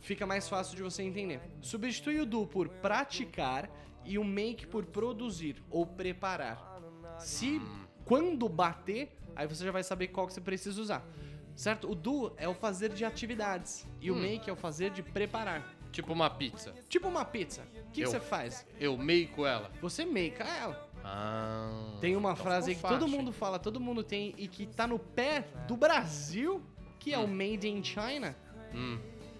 fica 0.00 0.26
mais 0.26 0.46
fácil 0.46 0.76
de 0.76 0.82
você 0.82 1.02
entender. 1.02 1.40
Substitui 1.62 2.20
o 2.20 2.26
do 2.26 2.46
por 2.46 2.68
praticar 2.68 3.70
e 4.08 4.18
o 4.18 4.24
make 4.24 4.66
por 4.66 4.86
produzir 4.86 5.62
ou 5.70 5.86
preparar. 5.86 6.80
Se 7.18 7.60
quando 8.04 8.48
bater, 8.48 9.16
aí 9.36 9.46
você 9.46 9.64
já 9.64 9.70
vai 9.70 9.82
saber 9.82 10.08
qual 10.08 10.26
que 10.26 10.32
você 10.32 10.40
precisa 10.40 10.80
usar. 10.80 11.06
Certo? 11.54 11.90
O 11.90 11.94
do 11.94 12.32
é 12.36 12.48
o 12.48 12.54
fazer 12.54 12.90
de 12.92 13.04
atividades 13.04 13.86
e 14.00 14.10
o 14.10 14.16
make 14.16 14.48
é 14.48 14.52
o 14.52 14.56
fazer 14.56 14.90
de 14.90 15.02
preparar. 15.02 15.76
Tipo 15.92 16.12
uma 16.12 16.30
pizza. 16.30 16.74
Tipo 16.88 17.08
uma 17.08 17.24
pizza. 17.24 17.62
O 17.62 17.90
que, 17.90 17.90
que 17.92 18.00
Eu. 18.02 18.10
você 18.10 18.20
faz? 18.20 18.66
Eu 18.78 18.96
meio 18.96 19.44
ela. 19.44 19.70
Você 19.80 20.04
make 20.04 20.40
ela. 20.40 20.88
Ah. 21.04 21.96
Tem 22.00 22.16
uma 22.16 22.32
então 22.32 22.44
frase 22.44 22.70
que 22.70 22.76
ficou 22.76 22.90
todo 22.90 23.00
fácil. 23.02 23.16
mundo 23.16 23.32
fala, 23.32 23.58
todo 23.58 23.80
mundo 23.80 24.02
tem 24.02 24.34
e 24.38 24.46
que 24.48 24.66
tá 24.66 24.86
no 24.86 24.98
pé 24.98 25.48
do 25.66 25.76
Brasil, 25.76 26.62
que 26.98 27.12
é 27.12 27.18
o 27.18 27.26
Made 27.28 27.68
in 27.68 27.82
China, 27.82 28.34
Hum. 28.74 28.98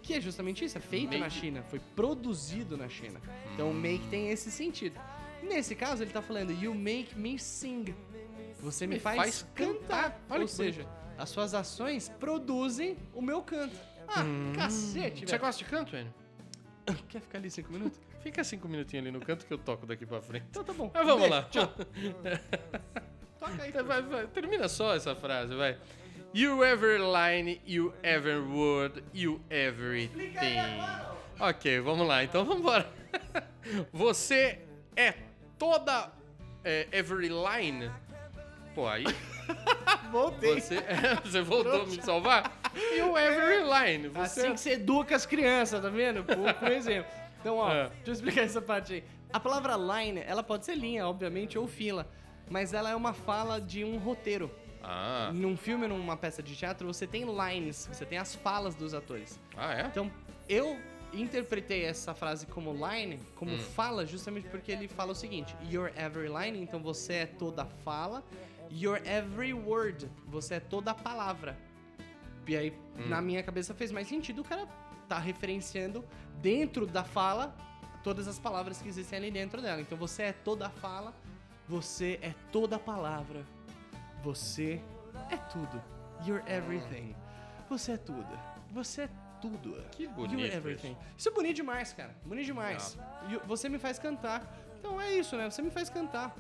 Que 0.09 0.15
é 0.15 0.21
justamente 0.23 0.65
isso, 0.65 0.79
é 0.79 0.81
feito 0.81 1.13
na 1.13 1.19
Made- 1.19 1.35
China, 1.35 1.63
foi 1.65 1.79
produzido 1.95 2.79
na 2.79 2.89
China. 2.89 3.21
Então 3.53 3.71
o 3.71 3.75
make 3.75 4.07
tem 4.09 4.31
esse 4.31 4.51
sentido. 4.51 4.99
Nesse 5.43 5.75
caso 5.75 6.03
ele 6.03 6.11
tá 6.11 6.23
falando 6.23 6.51
you 6.51 6.75
make 6.75 7.15
me 7.19 7.39
sing. 7.39 7.95
Você 8.61 8.87
me, 8.87 8.95
Me 8.95 9.01
faz, 9.01 9.17
faz 9.19 9.47
cantar. 9.55 10.13
cantar. 10.13 10.21
Olha 10.31 10.41
Ou 10.43 10.49
seja, 10.49 10.87
as 11.19 11.29
suas 11.29 11.53
ações 11.53 12.09
produzem 12.09 12.97
o 13.15 13.21
meu 13.21 13.43
canto. 13.43 13.77
Ah, 14.09 14.25
cacete, 14.57 15.21
Você 15.21 15.27
velho. 15.27 15.41
gosta 15.41 15.63
de 15.63 15.71
canto, 15.71 15.95
Enio? 15.95 16.15
Quer 17.11 17.21
ficar 17.21 17.37
ali 17.39 17.51
cinco 17.51 17.71
minutos? 17.71 18.01
Fica 18.23 18.43
cinco 18.43 18.67
minutinhos 18.67 19.05
ali 19.07 19.13
no 19.17 19.21
canto 19.23 19.45
que 19.45 19.53
eu 19.53 19.59
toco 19.59 19.85
daqui 19.85 20.07
pra 20.07 20.23
frente. 20.23 20.47
Então 20.49 20.65
tá 20.65 20.73
bom. 20.73 20.91
Mas 20.95 21.05
vamos 21.07 21.21
Beijo, 21.29 21.35
lá. 21.35 21.43
Tchau. 21.51 21.69
Toca 23.39 23.63
aí. 23.63 23.71
Vai, 23.73 24.03
vai, 24.03 24.27
termina 24.27 24.69
só 24.69 24.95
essa 24.95 25.15
frase, 25.15 25.55
vai. 25.55 25.79
You 26.33 26.63
ever 26.63 26.99
line, 26.99 27.61
you 27.67 27.93
ever 28.03 28.43
would, 28.43 29.03
you 29.15 29.41
everything. 29.51 30.59
Ok, 31.41 31.81
vamos 31.81 32.07
lá. 32.07 32.23
Então 32.23 32.45
vamos 32.45 32.61
embora. 32.61 32.87
Você 33.93 34.59
é 34.97 35.15
toda 35.59 36.11
é, 36.65 36.87
every 36.93 37.29
line. 37.29 37.91
Pô, 38.75 38.87
aí 38.87 39.05
Voltei. 40.13 40.61
você, 40.61 40.77
você 41.25 41.41
voltou 41.43 41.83
a 41.83 41.87
me 41.87 42.01
salvar? 42.03 42.53
You 42.97 43.17
every 43.17 43.65
line. 43.65 44.09
Você 44.09 44.41
Assim 44.41 44.53
que 44.53 44.61
você 44.61 44.71
educa 44.73 45.17
as 45.17 45.27
crianças, 45.27 45.81
tá 45.83 45.89
vendo? 45.89 46.23
Com, 46.25 46.53
com 46.55 46.67
exemplo. 46.67 47.11
Então, 47.41 47.57
ó, 47.57 47.71
É. 47.73 47.85
deixa 47.89 48.11
eu 48.11 48.13
explicar 48.13 48.43
essa 48.43 48.61
parte 48.63 48.95
aí. 48.95 49.05
A 49.33 49.41
palavra 49.41 49.75
line, 49.77 50.23
ela 50.27 50.43
pode 50.43 50.65
ser 50.65 50.75
linha, 50.77 51.07
obviamente, 51.07 51.59
ou 51.59 51.67
fila. 51.67 52.07
Mas 52.51 52.73
ela 52.73 52.91
é 52.91 52.95
uma 52.95 53.13
fala 53.13 53.61
de 53.61 53.85
um 53.85 53.99
roteiro. 53.99 54.51
Ah, 54.91 55.31
Num 55.35 55.55
filme, 55.55 55.87
numa 55.87 56.17
peça 56.17 56.43
de 56.43 56.57
teatro, 56.57 56.87
você 56.87 57.07
tem 57.07 57.25
lines, 57.27 57.89
você 57.93 58.07
tem 58.07 58.17
as 58.17 58.35
falas 58.35 58.75
dos 58.75 58.95
atores. 58.95 59.39
ah 59.55 59.75
é? 59.75 59.87
Então, 59.87 60.11
eu 60.49 60.79
interpretei 61.13 61.85
essa 61.85 62.15
frase 62.15 62.47
como 62.47 62.73
line, 62.73 63.21
como 63.37 63.51
fala, 63.59 64.07
justamente 64.07 64.49
porque 64.49 64.73
ele 64.73 64.89
fala 64.89 65.13
o 65.13 65.15
seguinte: 65.15 65.55
You're 65.71 65.93
every 65.95 66.29
line, 66.29 66.59
então 66.63 66.81
você 66.81 67.13
é 67.15 67.27
toda 67.27 67.67
fala. 67.85 68.25
You're 68.71 69.07
every 69.07 69.53
word, 69.53 70.11
você 70.27 70.55
é 70.55 70.61
toda 70.61 70.95
palavra. 70.95 71.55
E 72.47 72.57
aí, 72.57 72.73
na 73.09 73.21
minha 73.21 73.43
cabeça, 73.43 73.75
fez 73.75 73.93
mais 73.93 74.09
sentido 74.09 74.41
o 74.41 74.45
cara 74.45 74.67
tá 75.07 75.19
referenciando 75.19 76.03
dentro 76.41 76.87
da 76.87 77.05
fala 77.05 77.55
todas 78.03 78.27
as 78.27 78.39
palavras 78.39 78.81
que 78.81 78.89
existem 78.89 79.19
ali 79.19 79.31
dentro 79.31 79.61
dela. 79.61 79.83
Então, 79.83 79.99
você 79.99 80.23
é 80.25 80.33
toda 80.33 80.71
fala, 80.71 81.15
você 81.69 82.19
é 82.23 82.35
toda 82.51 82.79
palavra. 82.79 83.45
Você 84.23 84.83
é 85.31 85.37
tudo. 85.37 85.83
You're 86.27 86.43
everything. 86.51 87.15
Você 87.69 87.93
é 87.93 87.97
tudo. 87.97 88.27
Você 88.73 89.03
é 89.03 89.09
tudo. 89.41 89.83
Que 89.93 90.07
bonito 90.09 90.39
You're 90.41 90.55
everything. 90.55 90.97
Isso 91.17 91.29
é 91.29 91.33
bonito 91.33 91.57
demais, 91.57 91.93
cara. 91.93 92.15
Bonito 92.25 92.47
demais. 92.47 92.99
E 93.31 93.37
você 93.47 93.69
me 93.69 93.79
faz 93.79 93.99
cantar. 93.99 94.43
Então 94.79 95.01
é 95.01 95.13
isso, 95.13 95.37
né? 95.37 95.49
Você 95.51 95.63
me 95.63 95.71
faz 95.71 95.89
cantar. 95.89 96.35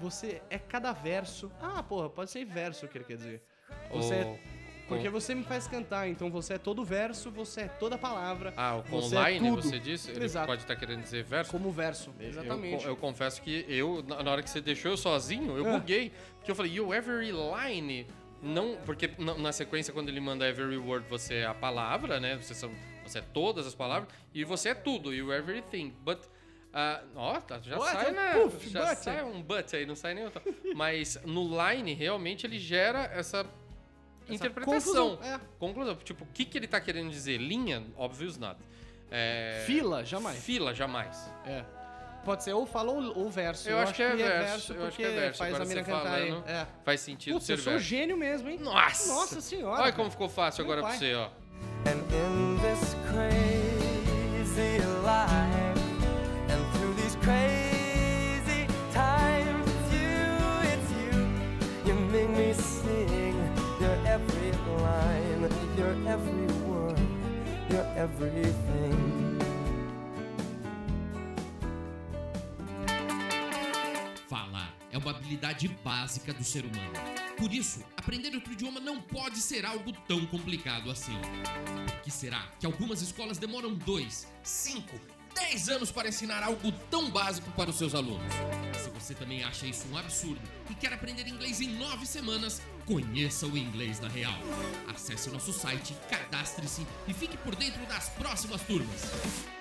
Você 0.00 0.42
é 0.50 0.58
cada 0.58 0.92
verso. 0.92 1.50
Ah, 1.60 1.82
porra, 1.82 2.10
pode 2.10 2.30
ser 2.30 2.44
verso 2.44 2.88
que 2.88 2.98
ele 2.98 3.04
quer 3.04 3.16
dizer. 3.16 3.42
Você 3.90 4.14
é- 4.14 4.24
O- 4.24 4.53
Porque 4.88 5.08
o- 5.08 5.12
você 5.12 5.34
me 5.34 5.42
faz 5.44 5.66
cantar, 5.66 6.08
então 6.08 6.30
você 6.30 6.54
é 6.54 6.58
todo 6.58 6.84
verso, 6.84 7.30
você 7.30 7.62
é 7.62 7.68
toda 7.68 7.96
palavra. 7.96 8.52
Ah, 8.56 8.76
o 8.76 8.82
você 8.82 9.16
é 9.16 9.30
line, 9.32 9.48
tudo. 9.50 9.62
você 9.62 9.78
disse? 9.78 10.10
Ele 10.10 10.24
Exato. 10.24 10.46
pode 10.46 10.62
estar 10.62 10.76
querendo 10.76 11.02
dizer 11.02 11.24
verso? 11.24 11.50
Como 11.50 11.70
verso. 11.72 12.12
Exatamente. 12.20 12.84
Eu, 12.84 12.90
eu 12.90 12.96
confesso 12.96 13.40
que 13.42 13.64
eu, 13.68 14.02
na 14.06 14.30
hora 14.30 14.42
que 14.42 14.50
você 14.50 14.60
deixou 14.60 14.90
eu 14.90 14.96
sozinho, 14.96 15.56
eu 15.56 15.66
Ah. 15.68 15.78
buguei. 15.78 16.12
Porque 16.36 16.50
eu 16.50 16.54
falei, 16.54 16.72
you 16.72 16.92
every 16.92 17.32
line. 17.32 18.06
Não, 18.42 18.76
porque 18.84 19.10
na, 19.18 19.52
sequência, 19.52 19.90
quando 19.92 20.10
ele 20.10 20.20
manda 20.20 20.46
every 20.46 20.76
word, 20.76 21.06
você 21.08 21.36
é 21.36 21.46
a 21.46 21.54
palavra, 21.54 22.20
né? 22.20 22.36
Você, 22.36 22.52
são, 22.54 22.70
você 23.06 23.20
é 23.20 23.22
todas 23.22 23.66
as 23.66 23.74
palavras. 23.74 24.08
E 24.34 24.44
você 24.44 24.68
é 24.70 24.74
tudo, 24.74 25.14
you 25.14 25.32
everything. 25.32 25.94
But. 26.04 26.18
ah, 26.70 27.00
ó, 27.16 27.40
tá, 27.40 27.58
já 27.62 27.78
What? 27.78 27.92
sai, 27.92 28.12
né? 28.12 28.32
Puf, 28.34 28.68
já 28.68 28.84
but. 28.86 28.98
sai 28.98 29.24
um 29.24 29.40
but 29.42 29.72
aí, 29.72 29.86
não 29.86 29.96
sai 29.96 30.12
nem 30.12 30.24
outro. 30.24 30.42
Mas 30.74 31.18
no 31.24 31.48
line, 31.48 31.94
realmente, 31.94 32.46
ele 32.46 32.58
gera 32.58 33.04
essa. 33.14 33.46
Interpretação. 34.28 35.16
confusão, 35.16 35.18
é. 35.22 35.40
Conclusão. 35.58 35.96
Tipo, 35.96 36.24
o 36.24 36.28
que, 36.32 36.44
que 36.44 36.58
ele 36.58 36.66
tá 36.66 36.80
querendo 36.80 37.10
dizer? 37.10 37.38
Linha? 37.38 37.82
Obvious 37.96 38.36
not. 38.38 38.56
É, 39.10 39.62
Fila, 39.66 40.04
jamais. 40.04 40.38
Fila, 40.42 40.74
jamais. 40.74 41.30
É. 41.46 41.64
Pode 42.24 42.42
ser 42.42 42.54
ou 42.54 42.64
fala 42.64 42.90
ou, 42.90 43.18
ou 43.18 43.30
verso. 43.30 43.68
Eu, 43.68 43.78
acho, 43.78 43.92
que 43.92 44.02
é 44.02 44.16
verso. 44.16 44.72
eu 44.72 44.86
acho 44.86 44.96
que 44.96 45.04
é 45.04 45.10
verso. 45.10 45.38
Faz 45.38 45.50
Agora 45.54 45.64
a 45.64 45.66
mina 45.66 45.84
você 45.84 45.90
cantar 45.90 46.14
aí. 46.14 46.28
falando, 46.30 46.48
É. 46.48 46.66
Faz 46.82 47.00
sentido 47.02 47.34
Putz, 47.34 47.44
ser 47.46 47.52
eu 47.52 47.58
sou 47.58 47.72
verso. 47.74 47.86
gênio 47.86 48.16
mesmo, 48.16 48.48
hein? 48.48 48.58
Nossa! 48.60 49.12
Nossa 49.12 49.40
senhora. 49.42 49.74
Olha 49.74 49.82
cara. 49.82 49.92
como 49.92 50.10
ficou 50.10 50.28
fácil 50.28 50.64
Meu 50.64 50.72
agora 50.72 50.88
pra 50.88 50.98
pai. 50.98 50.98
você, 51.06 51.14
ó. 51.14 51.28
And 51.86 51.98
in 52.14 52.58
this 52.62 52.94
crazy 53.12 53.43
every 66.14 66.46
word, 66.64 66.96
everything. 67.96 68.94
Falar 74.28 74.72
é 74.92 74.98
uma 74.98 75.10
habilidade 75.10 75.66
básica 75.82 76.32
do 76.32 76.44
ser 76.44 76.64
humano. 76.64 76.92
Por 77.36 77.52
isso, 77.52 77.82
aprender 77.96 78.32
outro 78.32 78.52
idioma 78.52 78.78
não 78.78 79.00
pode 79.00 79.40
ser 79.40 79.66
algo 79.66 79.92
tão 80.06 80.24
complicado 80.26 80.88
assim. 80.88 81.18
Por 81.84 82.02
que 82.02 82.12
será 82.12 82.46
que 82.60 82.66
algumas 82.66 83.02
escolas 83.02 83.36
demoram 83.36 83.74
2, 83.74 84.28
5, 84.44 85.00
10 85.34 85.68
anos 85.68 85.90
para 85.90 86.08
ensinar 86.08 86.44
algo 86.44 86.70
tão 86.88 87.10
básico 87.10 87.50
para 87.52 87.70
os 87.70 87.76
seus 87.76 87.92
alunos? 87.92 88.32
Se 88.80 88.88
você 88.90 89.14
também 89.14 89.42
acha 89.42 89.66
isso 89.66 89.88
um 89.90 89.98
absurdo 89.98 90.40
e 90.70 90.74
quer 90.74 90.92
aprender 90.92 91.26
inglês 91.26 91.60
em 91.60 91.74
9 91.76 92.06
semanas, 92.06 92.62
conheça 92.84 93.46
o 93.46 93.56
Inglês 93.56 94.00
na 94.00 94.08
Real. 94.08 94.38
Acesse 94.88 95.30
nosso 95.30 95.52
site, 95.52 95.94
cadastre-se 96.10 96.86
e 97.08 97.14
fique 97.14 97.36
por 97.38 97.54
dentro 97.54 97.84
das 97.86 98.08
próximas 98.10 98.62
turmas. 98.62 99.10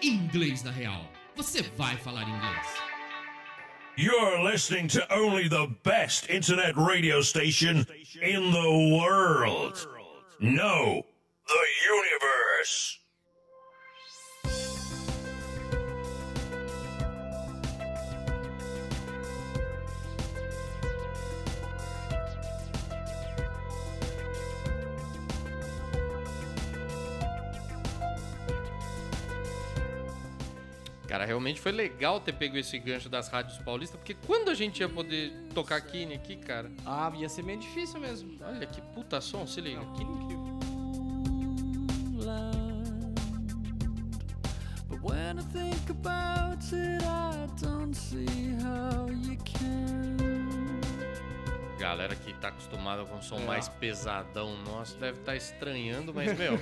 Inglês 0.02 0.64
na 0.64 0.72
Real. 0.72 1.10
Você 1.36 1.62
vai 1.62 1.98
falar 1.98 2.24
inglês. 2.24 2.68
You're 3.96 4.44
listening 4.44 4.88
to 4.90 5.06
only 5.14 5.48
the 5.48 5.68
best 5.84 6.30
internet 6.30 6.76
radio 6.76 7.22
station 7.22 7.86
in 8.22 8.52
the 8.52 8.98
world. 8.98 9.88
No, 10.40 11.04
the 11.48 11.66
universe. 11.90 13.03
Cara, 31.14 31.26
realmente 31.26 31.62
foi 31.62 31.72
legal 31.72 32.20
ter 32.20 32.34
pego 32.34 32.58
esse 32.58 32.80
gancho 32.80 33.08
das 33.08 33.30
rádios 33.30 33.60
paulistas, 33.60 34.00
porque 34.00 34.16
quando 34.26 34.50
a 34.50 34.56
gente 34.56 34.80
ia 34.80 34.90
poder 34.90 35.32
tocar 35.54 35.80
Kine 35.80 36.16
aqui, 36.16 36.36
cara? 36.36 36.72
Ah, 36.84 37.14
ia 37.16 37.30
ser 37.30 37.44
meio 37.44 37.60
difícil 37.60 38.00
mesmo. 38.00 38.36
Olha 38.44 38.66
que 38.66 38.82
puta 38.82 39.22
som, 39.22 39.46
se 39.46 39.62
liga. 39.62 39.80
Que 39.96 40.02
incrível. 40.02 40.60
But 44.90 45.04
when 45.04 45.38
I 45.38 45.44
think 45.54 45.88
about 45.92 46.64
it, 46.74 47.04
I 47.04 47.48
don't 47.62 47.94
see 47.94 48.26
how 48.64 49.08
you 49.08 49.38
can. 49.46 50.23
Galera 51.84 52.16
que 52.16 52.34
tá 52.36 52.48
acostumada 52.48 53.04
com 53.04 53.16
um 53.18 53.22
som 53.22 53.36
É. 53.42 53.46
mais 53.46 53.68
pesadão 53.68 54.56
nosso 54.64 54.96
deve 54.98 55.20
estar 55.20 55.36
estranhando, 55.36 56.14
mas, 56.14 56.32
meu, 56.40 56.54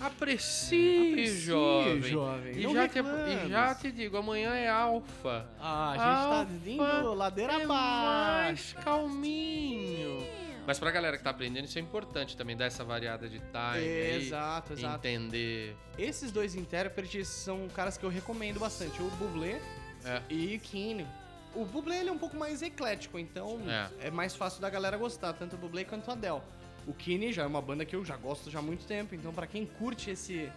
aprecie, 0.00 1.12
Aprecie, 1.12 1.40
jovem. 1.40 2.02
jovem. 2.02 2.52
E 2.58 2.62
já, 2.74 2.86
te, 2.88 2.98
e 2.98 3.48
já 3.48 3.74
te 3.74 3.90
digo, 3.90 4.18
amanhã 4.18 4.54
é 4.54 4.68
alfa. 4.68 5.48
Ah, 5.58 5.90
a 5.90 5.92
gente 5.96 6.04
Alfa 6.04 6.46
tá 6.46 6.98
indo 7.00 7.14
ladeira 7.14 7.52
é 7.54 7.66
mais 7.66 8.74
abaixo. 8.74 8.76
calminho. 8.84 10.26
Mas 10.66 10.78
pra 10.78 10.90
galera 10.90 11.16
que 11.16 11.24
tá 11.24 11.30
aprendendo, 11.30 11.64
isso 11.64 11.78
é 11.78 11.80
importante 11.80 12.36
também, 12.36 12.54
dar 12.54 12.66
essa 12.66 12.84
variada 12.84 13.28
de 13.30 13.38
time. 13.40 13.82
Exato, 14.16 14.74
exato. 14.74 15.06
Entender. 15.08 15.74
Esses 15.98 16.30
dois 16.30 16.54
intérpretes 16.54 17.26
são 17.28 17.66
caras 17.68 17.96
que 17.96 18.04
eu 18.04 18.10
recomendo 18.10 18.60
bastante. 18.60 19.00
O 19.02 19.06
Bublé 19.12 19.58
É. 20.04 20.20
e 20.28 20.56
o 20.56 20.60
Kine. 20.60 21.06
O 21.54 21.64
Bublé 21.64 22.00
ele 22.00 22.08
é 22.08 22.12
um 22.12 22.18
pouco 22.18 22.36
mais 22.36 22.62
eclético, 22.62 23.18
então 23.18 23.60
É. 23.68 24.06
é. 24.06 24.10
mais 24.10 24.34
fácil 24.36 24.60
da 24.60 24.70
galera 24.70 24.96
gostar, 24.96 25.32
tanto 25.32 25.56
o 25.56 25.58
Bublé 25.58 25.84
quanto 25.84 26.06
o 26.08 26.10
Adele. 26.12 26.40
O 26.86 26.94
Kine 26.94 27.32
já 27.32 27.42
é 27.42 27.46
uma 27.46 27.60
banda 27.60 27.84
que 27.84 27.94
eu 27.94 28.04
já 28.04 28.16
gosto 28.16 28.50
já 28.50 28.60
há 28.60 28.62
muito 28.62 28.84
tempo, 28.86 29.14
então 29.14 29.32
pra 29.32 29.46
quem 29.46 29.66
curte 29.66 30.10
esse 30.10 30.50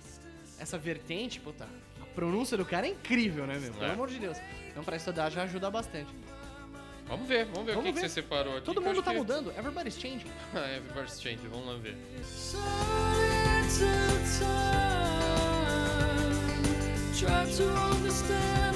essa 0.59 0.77
vertente, 0.77 1.39
puta, 1.39 1.67
a 2.01 2.05
pronúncia 2.15 2.55
do 2.55 2.63
cara 2.63 2.87
é 2.87 2.91
incrível, 2.91 3.45
né, 3.47 3.57
meu? 3.59 3.73
Pelo 3.73 3.85
É. 3.85 3.91
amor 3.91 4.07
de 4.07 4.19
Deus. 4.19 4.37
Então 4.69 4.83
pra 4.83 4.95
estudar 4.95 5.29
já 5.31 5.43
ajuda 5.43 5.69
bastante. 5.69 6.13
Vamos 7.07 7.27
ver, 7.27 7.45
vamos 7.45 7.65
ver 7.65 7.71
o 7.71 7.75
Vamos 7.75 7.83
que, 7.89 7.93
que 7.95 8.01
ver. 8.01 8.07
você 8.09 8.13
separou 8.21 8.55
aqui. 8.55 8.65
Todo 8.65 8.79
que 8.81 8.87
mundo 8.87 9.03
tá 9.03 9.11
que- 9.11 9.17
mudando, 9.17 9.51
everybody's 9.57 9.99
changing. 9.99 10.31
É, 10.55 10.77
Everybody's 10.77 11.19
change, 11.21 11.45
vamos 11.47 11.67
lá 11.67 11.75
ver. 11.75 11.97
Try 17.13 17.45
to 17.57 17.63
understand 17.95 18.72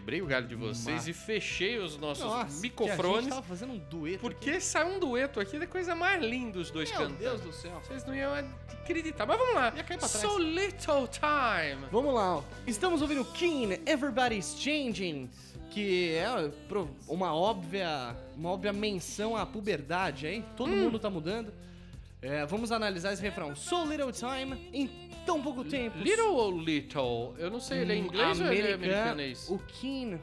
quebrei 0.00 0.22
o 0.22 0.26
galho 0.26 0.48
de 0.48 0.54
vocês 0.54 1.06
e 1.06 1.12
fechei 1.12 1.78
os 1.78 1.98
nossos 1.98 2.24
Nossa, 2.24 2.38
que 2.38 2.46
a 2.46 2.48
gente 2.48 2.62
microfones. 2.62 3.28
tava 3.28 3.42
fazendo 3.42 3.74
um 3.74 3.78
dueto. 3.78 4.20
Porque 4.20 4.58
saiu 4.60 4.96
um 4.96 4.98
dueto 4.98 5.38
aqui 5.38 5.58
da 5.58 5.66
coisa 5.66 5.94
mais 5.94 6.22
linda 6.22 6.58
os 6.58 6.70
dois 6.70 6.88
aqui. 6.88 6.98
Meu 6.98 7.08
cantando. 7.08 7.22
Deus 7.22 7.40
do 7.42 7.52
céu. 7.52 7.80
Vocês 7.84 8.04
não 8.06 8.14
iam 8.14 8.32
acreditar. 8.82 9.26
Mas 9.26 9.38
vamos 9.38 9.54
lá. 9.54 9.72
Ia 9.76 9.84
cair 9.84 9.98
pra 9.98 10.08
trás. 10.08 10.10
So 10.10 10.38
Little 10.38 11.06
Time. 11.08 11.86
Vamos 11.92 12.14
lá. 12.14 12.42
Estamos 12.66 13.02
ouvindo 13.02 13.24
Keen, 13.26 13.72
Everybody's 13.86 14.56
Changing, 14.58 15.28
que 15.70 16.14
é 16.14 16.50
uma 17.06 17.34
óbvia, 17.34 18.16
uma 18.36 18.50
óbvia 18.50 18.72
menção 18.72 19.36
à 19.36 19.44
puberdade, 19.44 20.26
hein? 20.26 20.44
Todo 20.56 20.70
mundo 20.70 20.98
tá 20.98 21.10
mudando. 21.10 21.52
É, 22.22 22.44
vamos 22.46 22.70
analisar 22.70 23.12
esse 23.12 23.22
refrão. 23.22 23.56
So 23.56 23.84
little 23.86 24.12
time, 24.12 24.68
em 24.72 24.88
tão 25.24 25.40
pouco 25.42 25.64
tempo. 25.64 25.96
Little 25.98 26.34
ou 26.34 26.50
Little? 26.58 27.34
Eu 27.38 27.50
não 27.50 27.60
sei, 27.60 27.78
ele 27.80 27.92
é 27.92 27.96
Hum, 27.96 27.98
inglês 28.04 28.40
ou 28.40 28.46
ele 28.46 28.68
é 28.68 28.74
americano- 28.74 29.00
americanês? 29.02 29.48
O 29.48 29.58
Keen. 29.58 30.20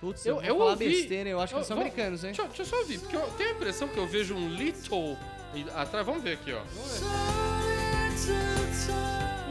Putz, 0.00 0.24
Eu, 0.26 0.36
eu, 0.36 0.42
eu 0.42 0.58
ouvi. 0.58 0.88
besteira, 0.88 1.28
eu 1.30 1.40
acho 1.40 1.52
que 1.52 1.54
Eu- 1.54 1.58
eles 1.60 1.66
são 1.68 1.76
vamos- 1.76 1.90
americanos, 1.92 2.24
hein? 2.24 2.30
Deixa, 2.30 2.42
eu- 2.42 2.46
deixa 2.48 2.62
eu 2.62 2.66
só 2.66 2.76
ouvir, 2.78 2.98
porque 2.98 3.16
eu 3.16 3.26
tenho 3.38 3.50
a 3.50 3.52
impressão 3.52 3.88
que 3.88 3.96
eu 3.98 4.06
vejo 4.06 4.34
um 4.34 4.48
Little 4.54 5.16
atrás. 5.74 6.04
Vamos 6.06 6.22
ver 6.22 6.32
aqui, 6.34 6.52
ó. 6.52 6.62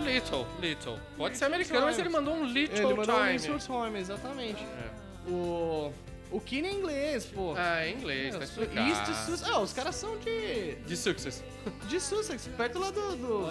Little, 0.04 0.46
Little. 0.62 1.00
Pode 1.18 1.38
ser 1.38 1.46
americano, 1.46 1.86
mas 1.86 1.98
ele 1.98 2.10
mandou 2.10 2.34
um 2.36 2.46
Little 2.46 2.78
Ele 2.78 2.94
mandou 2.96 3.16
um 3.16 3.20
Time. 3.20 3.38
Little 3.38 3.60
Time, 3.60 4.00
exatamente. 4.00 4.64
É. 4.64 5.30
O, 5.32 5.92
o 6.36 6.42
Keen 6.42 6.66
é 6.66 6.72
inglês, 6.72 7.25
pô. 7.25 7.54
Ah, 7.56 7.86
é 7.86 7.92
inglês, 7.92 8.36
tá 8.36 8.44
explicado. 8.44 8.90
East 8.90 9.06
Sussex. 9.25 9.50
Ah, 9.50 9.60
os 9.60 9.74
caras 9.74 9.96
são 9.96 10.18
de, 10.18 10.75
De 10.75 10.98
Success. 10.98 11.44
de 11.88 12.00
Sussex, 12.00 12.48
perto 12.58 12.80
lá 12.80 12.92
do... 12.92 13.16
do 13.16 13.48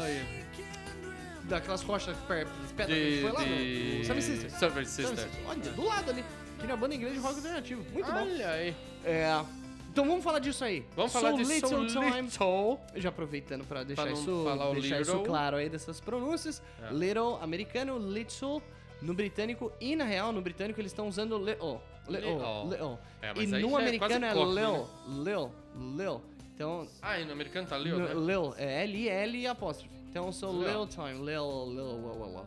daquelas 1.45 1.83
costas 1.83 2.17
perto, 2.29 2.51
que 2.77 2.83
gente 2.83 3.17
De, 3.17 3.23
foi 3.23 3.33
lá 3.33 3.45
de... 3.45 3.99
no 3.99 4.05
Seven 4.05 4.23
Sisters. 4.23 4.53
Seven 4.55 4.85
Sisters. 4.85 5.29
Olha, 5.47 5.61
do 5.61 5.85
lado 5.85 6.11
ali. 6.11 6.25
Que 6.59 6.67
é 6.67 6.73
a 6.73 6.77
banda 6.77 6.95
inglesa 6.95 7.15
de 7.15 7.21
rock 7.21 7.37
alternativo. 7.37 7.85
Muito 7.93 8.11
bom. 8.11 8.19
Olha 8.19 8.51
aí. 8.51 8.77
É, 9.05 9.45
então 9.91 10.07
vamos 10.07 10.25
falar 10.25 10.39
disso 10.39 10.65
aí. 10.65 10.87
Vamos 10.97 11.13
falar 11.13 11.33
so 11.33 11.37
de 11.37 11.45
little 11.45 11.69
So 11.69 11.87
time. 11.87 12.23
Little. 12.23 12.81
Já 12.95 13.09
aproveitando 13.11 13.65
pra 13.65 13.83
deixar, 13.83 14.07
não 14.07 14.13
isso, 14.13 14.45
falar 14.45 14.73
deixar 14.73 15.01
isso 15.01 15.19
claro 15.21 15.57
aí 15.57 15.69
dessas 15.69 16.01
pronúncias. 16.01 16.63
É. 16.83 16.95
Little 16.95 17.37
americano, 17.43 17.99
little 17.99 18.63
no 19.03 19.13
britânico 19.15 19.73
e 19.81 19.95
na 19.97 20.05
real 20.05 20.33
no 20.33 20.41
britânico 20.41 20.81
eles 20.81 20.93
estão 20.93 21.09
usando 21.09 21.37
little. 21.39 21.81
Little, 22.09 22.33
Little. 22.35 22.69
little. 22.71 22.99
É, 23.21 23.31
e 23.31 23.35
mas 23.47 23.53
aí 23.53 23.63
no 23.63 23.79
é 23.79 23.83
americano 23.83 24.25
é, 24.25 24.33
quase 24.35 24.55
cockney, 24.55 24.65
lil, 24.65 25.25
lil, 25.25 25.53
lil. 25.97 26.23
Então, 26.55 26.89
Ah, 27.01 27.19
e 27.19 27.25
no 27.25 27.33
americano 27.33 27.67
tá 27.67 27.79
Lil, 27.79 27.99
no- 27.99 28.07
né? 28.09 28.15
lil, 28.15 28.55
é 28.59 28.83
L-I-L 28.85 29.39
e 29.39 29.47
apóstrofe. 29.47 29.91
Então, 30.11 30.31
sou 30.33 30.53
Lil. 30.53 30.67
little 30.69 30.87
time, 30.87 31.25
lil, 31.25 31.67
lil, 31.67 32.01
lil. 32.01 32.47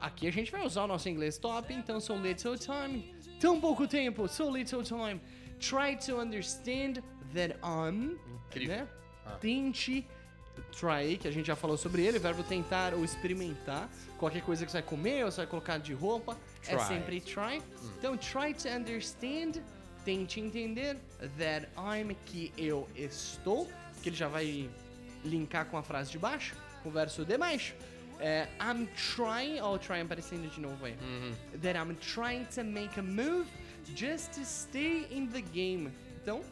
Aqui 0.00 0.26
a 0.26 0.32
gente 0.32 0.50
vai 0.50 0.64
usar 0.66 0.84
o 0.84 0.86
nosso 0.86 1.08
inglês 1.08 1.38
top, 1.38 1.72
então 1.72 2.00
so 2.00 2.14
little 2.16 2.56
time. 2.58 3.14
Tão 3.40 3.60
pouco 3.60 3.86
tempo, 3.86 4.26
so 4.28 4.50
little 4.50 4.82
time. 4.82 5.20
Try 5.60 5.96
to 6.06 6.18
understand 6.20 7.02
that 7.34 7.56
I'm. 7.62 8.18
Incrível. 8.48 8.76
Né? 8.76 8.88
Ah. 9.24 9.30
Tente. 9.40 10.06
Try, 10.72 11.16
que 11.18 11.26
a 11.28 11.30
gente 11.30 11.46
já 11.46 11.56
falou 11.56 11.76
sobre 11.76 12.04
ele, 12.04 12.18
verbo 12.18 12.42
tentar 12.42 12.94
ou 12.94 13.04
experimentar. 13.04 13.88
Qualquer 14.18 14.42
coisa 14.42 14.64
que 14.64 14.70
você 14.70 14.80
vai 14.80 14.88
comer 14.88 15.24
ou 15.24 15.30
você 15.30 15.38
vai 15.38 15.46
colocar 15.46 15.78
de 15.78 15.92
roupa, 15.92 16.36
é 16.66 16.76
Try. 16.76 16.86
sempre 16.86 17.20
try. 17.20 17.62
Então, 17.98 18.16
try 18.16 18.52
to 18.54 18.68
understand, 18.68 19.62
tente 20.04 20.40
entender 20.40 20.96
that 21.38 21.68
I'm, 21.76 22.14
que 22.26 22.52
eu 22.56 22.88
estou, 22.94 23.68
que 24.02 24.08
ele 24.10 24.16
já 24.16 24.28
vai 24.28 24.68
linkar 25.24 25.66
com 25.66 25.76
a 25.76 25.82
frase 25.82 26.10
de 26.10 26.18
baixo, 26.18 26.54
com 26.82 26.88
o 26.88 26.92
verso 26.92 27.24
de 27.24 27.36
baixo. 27.36 27.74
É, 28.18 28.48
I'm 28.60 28.86
trying, 29.14 29.60
ó, 29.60 29.74
o 29.74 29.78
try 29.78 30.00
aparecendo 30.00 30.48
de 30.50 30.60
novo 30.60 30.86
aí. 30.86 30.96
That 31.60 31.78
I'm 31.78 31.94
trying 31.96 32.46
to 32.54 32.64
make 32.64 32.98
a 32.98 33.02
move 33.02 33.46
just 33.94 34.32
to 34.34 34.44
stay 34.44 35.06
in 35.10 35.26
the 35.28 35.42
game. 35.42 35.92
Então, 36.22 36.42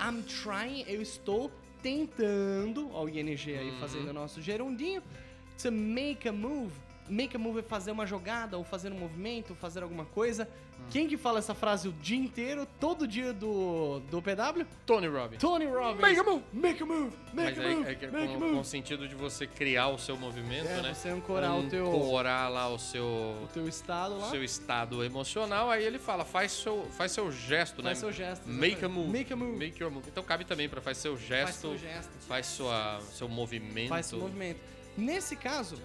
I'm 0.00 0.22
trying, 0.22 0.84
eu 0.88 1.00
estou 1.00 1.50
tentando, 1.82 2.90
ó 2.92 3.04
o 3.04 3.08
ING 3.08 3.58
aí 3.58 3.72
fazendo 3.80 4.08
o 4.08 4.12
nosso 4.12 4.40
gerundinho, 4.40 5.02
to 5.60 5.72
make 5.72 6.28
a 6.28 6.32
move. 6.32 6.72
Make 7.08 7.36
a 7.36 7.38
move 7.38 7.58
é 7.58 7.62
fazer 7.62 7.90
uma 7.90 8.06
jogada, 8.06 8.56
ou 8.56 8.64
fazer 8.64 8.92
um 8.92 8.98
movimento, 8.98 9.54
fazer 9.56 9.82
alguma 9.82 10.04
coisa. 10.04 10.48
Quem 10.92 11.08
que 11.08 11.16
fala 11.16 11.38
essa 11.38 11.54
frase 11.54 11.88
o 11.88 11.92
dia 11.92 12.18
inteiro, 12.18 12.66
todo 12.78 13.08
dia 13.08 13.32
do, 13.32 14.00
do 14.10 14.20
PW? 14.20 14.66
Tony 14.84 15.06
Robbins. 15.06 15.40
Tony 15.40 15.64
Robbins. 15.64 16.00
Make 16.02 16.20
a 16.20 16.22
move! 16.22 16.44
Make 16.52 16.82
a 16.82 16.86
move! 16.86 17.16
Mas 17.32 17.44
Make 17.46 17.60
a 17.60 17.62
aí 17.62 17.74
move! 17.76 17.88
é 17.90 17.94
que 17.94 18.04
é 18.04 18.10
make 18.10 18.24
a 18.24 18.28
com, 18.34 18.40
move! 18.40 18.52
com 18.56 18.60
o 18.60 18.64
sentido 18.64 19.08
de 19.08 19.14
você 19.14 19.46
criar 19.46 19.88
o 19.88 19.96
seu 19.96 20.18
movimento, 20.18 20.68
É, 20.68 20.82
né? 20.82 20.92
você 20.92 21.08
ancorar 21.08 21.58
o 21.58 21.66
teu- 21.66 21.86
Ancorar 21.88 22.52
lá 22.52 22.68
o 22.68 22.78
seu, 22.78 23.04
O 23.06 23.48
teu 23.54 23.66
estado 23.66 24.18
lá. 24.18 24.28
seu 24.28 24.44
estado 24.44 25.02
emocional. 25.02 25.70
Aí 25.70 25.82
ele 25.82 25.98
fala, 25.98 26.26
faz 26.26 26.52
seu, 26.52 26.84
faz 26.90 27.10
seu 27.12 27.32
gesto, 27.32 27.78
né? 27.82 27.88
Faz 27.90 27.98
seu 27.98 28.12
gesto, 28.12 28.46
Make 28.46 28.84
a 28.84 28.88
move. 28.90 29.08
Make 29.10 29.32
a 29.32 29.36
move. 29.36 29.56
Make 29.58 29.82
your 29.82 29.90
move. 29.90 30.06
Então 30.08 30.22
cabe 30.22 30.44
também 30.44 30.68
pra 30.68 30.82
faz 30.82 30.98
seu 30.98 31.16
gesto. 31.16 31.58
seu 31.60 31.78
gesto. 31.78 32.10
Faz 32.28 32.44
sua, 32.44 33.00
seu 33.12 33.28
movimento. 33.30 33.88
Faz 33.88 34.12
o 34.12 34.18
movimento. 34.18 34.60
Nesse 34.94 35.36
caso, 35.36 35.76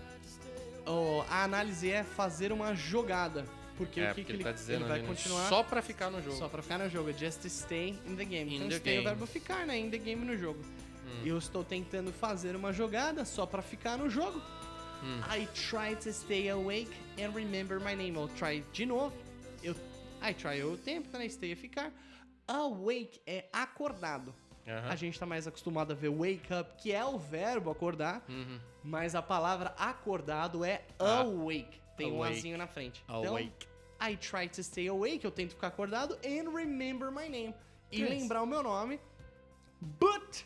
a 1.30 1.44
análise 1.46 1.90
é 1.90 2.04
fazer 2.04 2.52
uma 2.52 2.76
jogada. 2.76 3.46
Porque 3.78 4.00
É, 4.00 4.12
o 4.12 4.16
que, 4.16 4.22
porque 4.22 4.24
que 4.26 4.32
ele 4.38 4.44
tá 4.44 4.52
dizendo 4.52 4.82
ele 4.82 4.90
vai 4.90 5.00
ali, 5.00 5.08
né? 5.08 5.08
continuar 5.16 5.48
Só 5.50 5.62
pra 5.64 5.82
ficar 5.82 6.10
no 6.10 6.22
jogo. 6.22 6.36
Só 6.38 6.50
pra 6.50 6.62
ficar 6.62 6.80
no 6.80 6.90
jogo, 6.90 7.14
just 7.14 7.46
stay 7.48 7.90
in 8.06 8.16
the 8.16 8.26
game. 8.26 8.52
In 8.54 8.56
então 8.58 8.70
the 8.70 8.78
stay 8.78 8.96
é 8.96 9.00
o 9.00 9.04
game. 9.04 9.16
verbo 9.16 9.26
ficar, 9.28 9.66
né? 9.68 9.78
In 9.78 9.90
the 9.92 9.98
game 10.00 10.26
no 10.26 10.36
jogo. 10.38 10.60
Hum. 11.06 11.22
Eu 11.26 11.38
estou 11.38 11.64
tentando 11.64 12.12
fazer 12.12 12.56
uma 12.56 12.74
jogada 12.74 13.24
só 13.24 13.46
pra 13.46 13.62
ficar 13.62 13.98
no 13.98 14.10
jogo. 14.10 14.42
Hum. 15.04 15.22
I 15.32 15.46
try 15.54 15.96
to 15.96 16.12
stay 16.12 16.50
awake 16.50 16.90
and 17.24 17.30
remember 17.34 17.80
my 17.80 17.96
name. 17.96 18.16
Eu 18.18 18.28
try 18.30 18.64
de 18.74 18.86
novo. 18.86 19.16
Eu, 19.64 19.76
I 20.22 20.34
try 20.34 20.64
o 20.64 20.76
tempo, 20.78 21.16
né? 21.18 21.30
Stay 21.30 21.52
é 21.52 21.56
ficar. 21.56 21.94
Awake 22.48 23.22
é 23.28 23.46
acordado. 23.54 24.34
Aham. 24.68 24.90
A 24.90 24.96
gente 24.96 25.18
tá 25.20 25.26
mais 25.26 25.48
acostumado 25.48 25.92
a 25.92 25.96
ver 25.96 26.10
wake 26.10 26.54
up, 26.60 26.72
que 26.82 26.92
é 26.92 27.06
o 27.06 27.18
verbo 27.18 27.70
acordar, 27.70 28.24
Uhum. 28.28 28.60
mas 28.84 29.16
a 29.16 29.22
palavra 29.22 29.74
acordado 29.78 30.66
é 30.66 30.82
Ah. 31.00 31.20
awake. 31.22 31.80
Tem 31.98 32.12
um 32.12 32.18
Awake. 32.24 32.38
azinho 32.38 32.58
na 32.58 32.68
frente. 32.68 33.04
Então, 33.06 33.26
Awake. 33.28 33.68
I 34.00 34.16
try 34.16 34.48
to 34.48 34.64
stay 34.64 34.88
awake, 34.88 35.26
eu 35.26 35.32
tento 35.32 35.52
ficar 35.56 35.68
acordado, 35.68 36.14
and 36.24 36.50
remember 36.56 37.12
my 37.12 37.28
name. 37.28 37.54
E 37.92 38.02
Yes. 38.02 38.10
lembrar 38.10 38.44
o 38.44 38.46
meu 38.46 38.62
nome. 38.62 39.00
But 39.82 40.44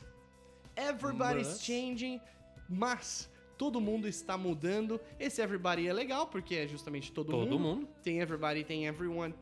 everybody's 0.76 1.48
Mas- 1.48 1.64
changing. 1.64 2.22
Mas 2.70 3.30
todo 3.58 3.82
mundo 3.82 4.08
está 4.08 4.38
mudando. 4.38 5.00
Esse 5.20 5.42
everybody 5.42 5.88
é 5.88 5.94
legal, 5.94 6.28
porque 6.28 6.56
é 6.56 6.68
justamente 6.68 7.12
todo, 7.12 7.32
Todo 7.32 7.60
mundo. 7.60 7.88
Tem 8.04 8.20
everybody, 8.22 8.64
tem 8.64 8.88
everyone 8.88 9.34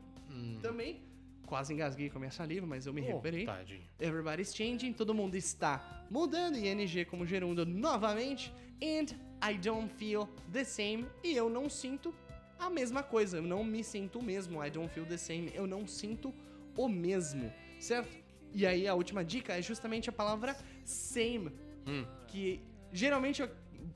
também. 0.61 1.01
Quase 1.45 1.73
engasguei 1.73 2.09
com 2.09 2.17
a 2.17 2.21
minha 2.21 2.31
saliva, 2.31 2.65
mas 2.67 2.85
eu 2.85 2.93
me 2.93 3.01
Oh, 3.01 3.05
recuperei. 3.05 3.45
tadinho. 3.45 3.81
Everybody's 3.99 4.53
changing, 4.55 4.93
todo 4.93 5.13
mundo 5.15 5.35
está 5.35 6.05
mudando, 6.09 6.57
ING 6.57 7.05
como 7.05 7.25
gerúndio 7.25 7.65
novamente. 7.65 8.53
And 8.81 9.07
I 9.41 9.57
don't 9.57 9.89
feel 9.93 10.27
the 10.51 10.63
same. 10.63 11.05
E 11.23 11.35
eu 11.35 11.49
não 11.49 11.69
sinto 11.69 12.13
a 12.57 12.69
mesma 12.69 13.01
coisa. 13.01 13.37
Eu 13.37 13.43
não 13.43 13.63
me 13.63 13.83
sinto 13.83 14.19
o 14.19 14.23
mesmo. 14.23 14.63
I 14.63 14.69
don't 14.69 14.93
feel 14.93 15.05
the 15.05 15.17
same. 15.17 15.51
Eu 15.53 15.65
não 15.65 15.87
sinto 15.87 16.33
o 16.75 16.87
mesmo, 16.87 17.51
certo? 17.79 18.17
E 18.53 18.65
aí 18.65 18.87
a 18.87 18.93
última 18.93 19.23
dica 19.23 19.57
é 19.57 19.61
justamente 19.61 20.09
a 20.09 20.13
palavra 20.13 20.55
same. 20.83 21.51
Hum. 21.87 22.05
Que 22.27 22.61
geralmente 22.91 23.43
o 23.43 23.49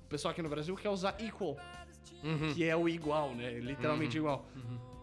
pessoal 0.10 0.32
aqui 0.32 0.42
no 0.42 0.50
Brasil 0.50 0.76
quer 0.76 0.90
usar 0.90 1.16
equal. 1.20 1.58
Uhum. 2.24 2.54
Que 2.54 2.64
é 2.64 2.76
o 2.76 2.88
igual, 2.88 3.36
né? 3.36 3.60
Literalmente 3.60 4.18
igual. 4.18 4.46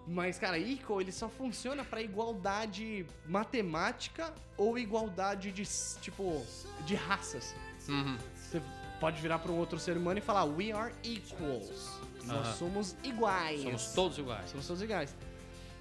Mas, 0.07 0.39
cara, 0.39 0.59
equal 0.59 1.01
ele 1.01 1.13
só 1.13 1.29
funciona 1.29 1.85
pra 1.85 2.03
igualdade 2.03 3.07
matemática 3.27 4.35
ou 4.57 4.79
igualdade 4.79 5.53
de, 5.53 5.65
tipo, 6.01 6.45
de 6.85 6.95
raças. 6.95 7.55
Uhum. 7.89 8.17
Você 8.35 8.61
pode 9.01 9.21
virar 9.21 9.39
pra 9.39 9.51
um 9.51 9.57
outro 9.59 9.79
ser 9.79 9.97
humano 9.97 10.19
e 10.19 10.23
falar, 10.23 10.45
we 10.45 10.71
are 10.71 10.93
equals. 11.03 11.99
Nós 12.25 12.47
Aham. 12.49 12.55
somos 12.57 12.97
iguais. 13.03 13.63
Somos 13.63 13.87
todos 13.95 14.19
iguais. 14.19 14.51
Somos 14.51 14.67
todos 14.67 14.83
iguais. 14.83 15.17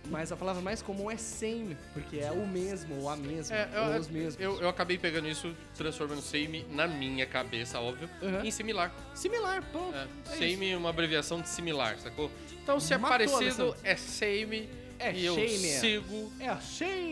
Mas 0.09 0.31
a 0.31 0.37
palavra 0.37 0.61
mais 0.61 0.81
comum 0.81 1.11
é 1.11 1.17
same, 1.17 1.77
porque 1.93 2.17
é 2.19 2.31
o 2.31 2.47
mesmo, 2.47 3.01
ou 3.01 3.09
a 3.09 3.17
mesma, 3.17 3.53
É, 3.55 3.69
ou 3.81 3.93
eu, 3.93 3.99
os 3.99 4.07
mesmos. 4.07 4.41
eu, 4.41 4.61
eu 4.61 4.69
acabei 4.69 4.97
pegando 4.97 5.27
isso, 5.27 5.53
transformando 5.75 6.21
same 6.21 6.65
na 6.71 6.87
minha 6.87 7.25
cabeça, 7.25 7.79
óbvio, 7.81 8.09
Uhum. 8.21 8.41
em 8.45 8.49
similar. 8.49 8.91
Similar, 9.13 9.61
pronto. 9.69 9.93
É, 9.95 10.07
É 10.31 10.35
same 10.37 10.71
é 10.71 10.77
uma 10.77 10.89
abreviação 10.89 11.41
de 11.41 11.49
similar, 11.49 11.99
sacou? 11.99 12.31
Então 12.63 12.79
se 12.79 12.93
é 12.93 12.97
Matou, 12.97 13.09
parecido, 13.27 13.75
é 13.83 13.95
same, 13.97 14.69
É 14.97 15.13
e 15.13 15.25
eu 15.25 15.35
sigo 15.47 16.31
É 16.39 16.47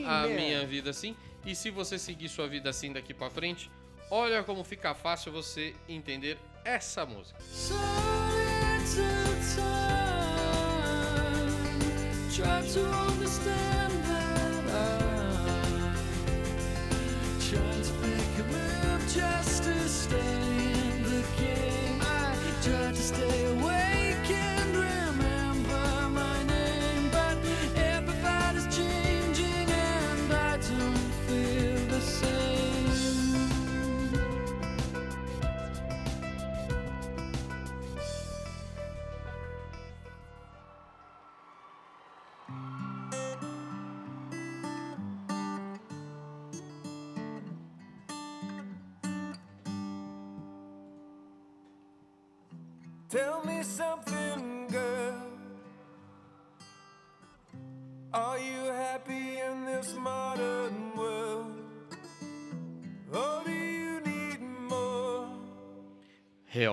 a 0.06 0.28
minha 0.28 0.66
vida 0.66 0.90
assim. 0.90 1.16
E 1.46 1.56
se 1.56 1.70
você 1.70 1.98
seguir 2.00 2.28
sua 2.30 2.48
vida 2.48 2.70
assim 2.70 2.92
daqui 2.92 3.14
pra 3.14 3.30
frente, 3.30 3.70
olha 4.10 4.44
como 4.44 4.64
fica 4.64 4.94
fácil 4.94 5.32
você 5.32 5.76
entender 5.88 6.38
essa 6.64 7.06
música. 7.06 7.40
Try 12.34 12.62
to 12.72 12.82
understand 13.12 13.67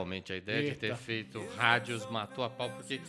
Realmente, 0.04 0.32
a 0.34 0.36
ideia 0.36 0.62
de 0.70 0.76
ter 0.76 0.86
Eita. 0.88 0.96
feito 0.98 1.42
rádios 1.56 2.04
matou 2.10 2.44
a 2.44 2.50
pau, 2.50 2.68
porque 2.70 3.00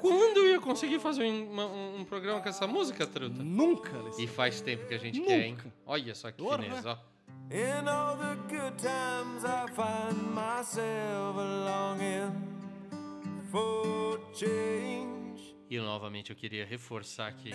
quando 0.00 0.36
eu 0.38 0.50
ia 0.52 0.60
conseguir 0.60 1.00
fazer 1.00 1.24
um, 1.24 1.60
um- 1.60 2.00
um 2.00 2.04
programa 2.04 2.40
com 2.40 2.48
essa 2.48 2.64
música, 2.66 3.04
truta? 3.06 3.42
Nunca, 3.42 3.90
Alessandro. 3.98 4.22
E 4.22 4.26
faz 4.28 4.60
tempo 4.60 4.86
que 4.86 4.94
a 4.94 4.98
gente 4.98 5.20
quer, 5.20 5.40
hein? 5.46 5.52
Nunca. 5.54 5.72
Olha 5.84 6.14
só 6.14 6.30
que 6.30 6.40
fineza, 6.42 6.92
ó. 6.92 7.14
In 7.50 7.88
all 7.88 8.16
the 8.16 8.36
good 8.48 8.76
times, 8.78 9.44
I 9.44 9.66
find 9.74 10.16
myself 10.32 11.36
longing 11.36 12.32
for 13.50 14.20
change. 14.32 15.23
E 15.68 15.78
novamente 15.78 16.30
eu 16.30 16.36
queria 16.36 16.64
reforçar 16.64 17.32
que 17.32 17.50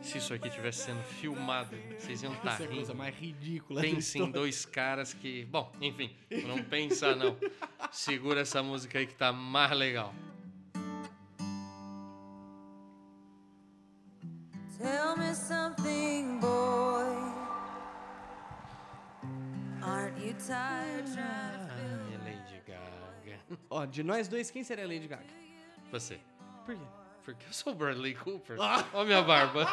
se 0.00 0.18
isso 0.18 0.32
aqui 0.32 0.48
tivesse 0.48 0.84
sendo 0.84 1.02
filmado, 1.02 1.76
vocês 1.98 2.22
iam 2.22 2.32
estar 2.32 2.52
Essa 2.52 2.62
é 2.62 2.66
a 2.66 2.68
coisa 2.68 2.92
rindo. 2.92 2.94
mais 2.98 3.14
ridícula 3.16 3.82
da 3.82 3.88
Pense 3.88 4.18
em 4.18 4.30
dois 4.30 4.64
caras 4.64 5.12
que. 5.12 5.44
Bom, 5.46 5.72
enfim, 5.80 6.14
não 6.46 6.62
pensa 6.62 7.16
não. 7.16 7.36
Segura 7.90 8.40
essa 8.42 8.62
música 8.62 8.98
aí 8.98 9.06
que 9.06 9.14
tá 9.14 9.32
mais 9.32 9.72
legal. 9.72 10.14
Tell 14.78 15.16
me 15.16 15.34
something, 15.34 16.38
boy. 16.38 17.04
Aren't 19.82 20.18
you 20.24 20.34
tired 20.34 21.06
trying 21.12 21.58
to 21.58 22.18
Ai, 22.22 22.32
Lady 22.32 22.62
Gaga. 22.64 23.40
Ó, 23.68 23.84
de 23.84 24.04
nós 24.04 24.28
dois, 24.28 24.50
quem 24.50 24.62
seria 24.62 24.84
a 24.84 24.86
Lady 24.86 25.08
Gaga? 25.08 25.26
Você. 25.90 26.20
Por 26.64 26.76
quê? 26.76 26.82
Porque 27.28 27.46
eu 27.46 27.52
sou 27.52 27.74
o 27.74 27.76
Bradley 27.76 28.14
Cooper. 28.14 28.56
Ah. 28.58 28.82
Ó 28.94 29.04
minha 29.04 29.20
barba. 29.20 29.66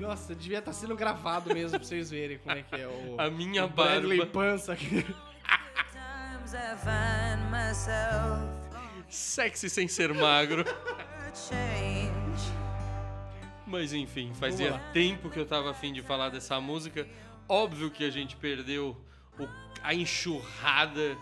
Nossa, 0.00 0.34
devia 0.34 0.58
estar 0.58 0.72
sendo 0.72 0.96
gravado 0.96 1.54
mesmo 1.54 1.78
pra 1.78 1.86
vocês 1.86 2.10
verem 2.10 2.38
como 2.38 2.56
é 2.56 2.62
que 2.62 2.74
é 2.74 2.86
o. 2.86 3.16
A 3.20 3.30
minha 3.30 3.64
o 3.64 3.68
Bradley 3.68 4.18
barba. 4.18 4.32
Pança 4.32 4.72
aqui. 4.72 5.06
Sexy 9.08 9.70
sem 9.70 9.86
ser 9.88 10.12
magro. 10.12 10.64
a 10.68 11.34
change. 11.34 12.52
Mas 13.66 13.92
enfim, 13.92 14.32
fazia 14.34 14.78
tempo 14.92 15.30
que 15.30 15.38
eu 15.38 15.46
tava 15.46 15.70
afim 15.70 15.92
de 15.92 16.02
falar 16.02 16.28
dessa 16.28 16.60
música. 16.60 17.06
Óbvio 17.48 17.90
que 17.90 18.04
a 18.04 18.10
gente 18.10 18.36
perdeu 18.36 18.96
o- 19.38 19.48
a 19.82 19.94
enxurrada 19.94 21.16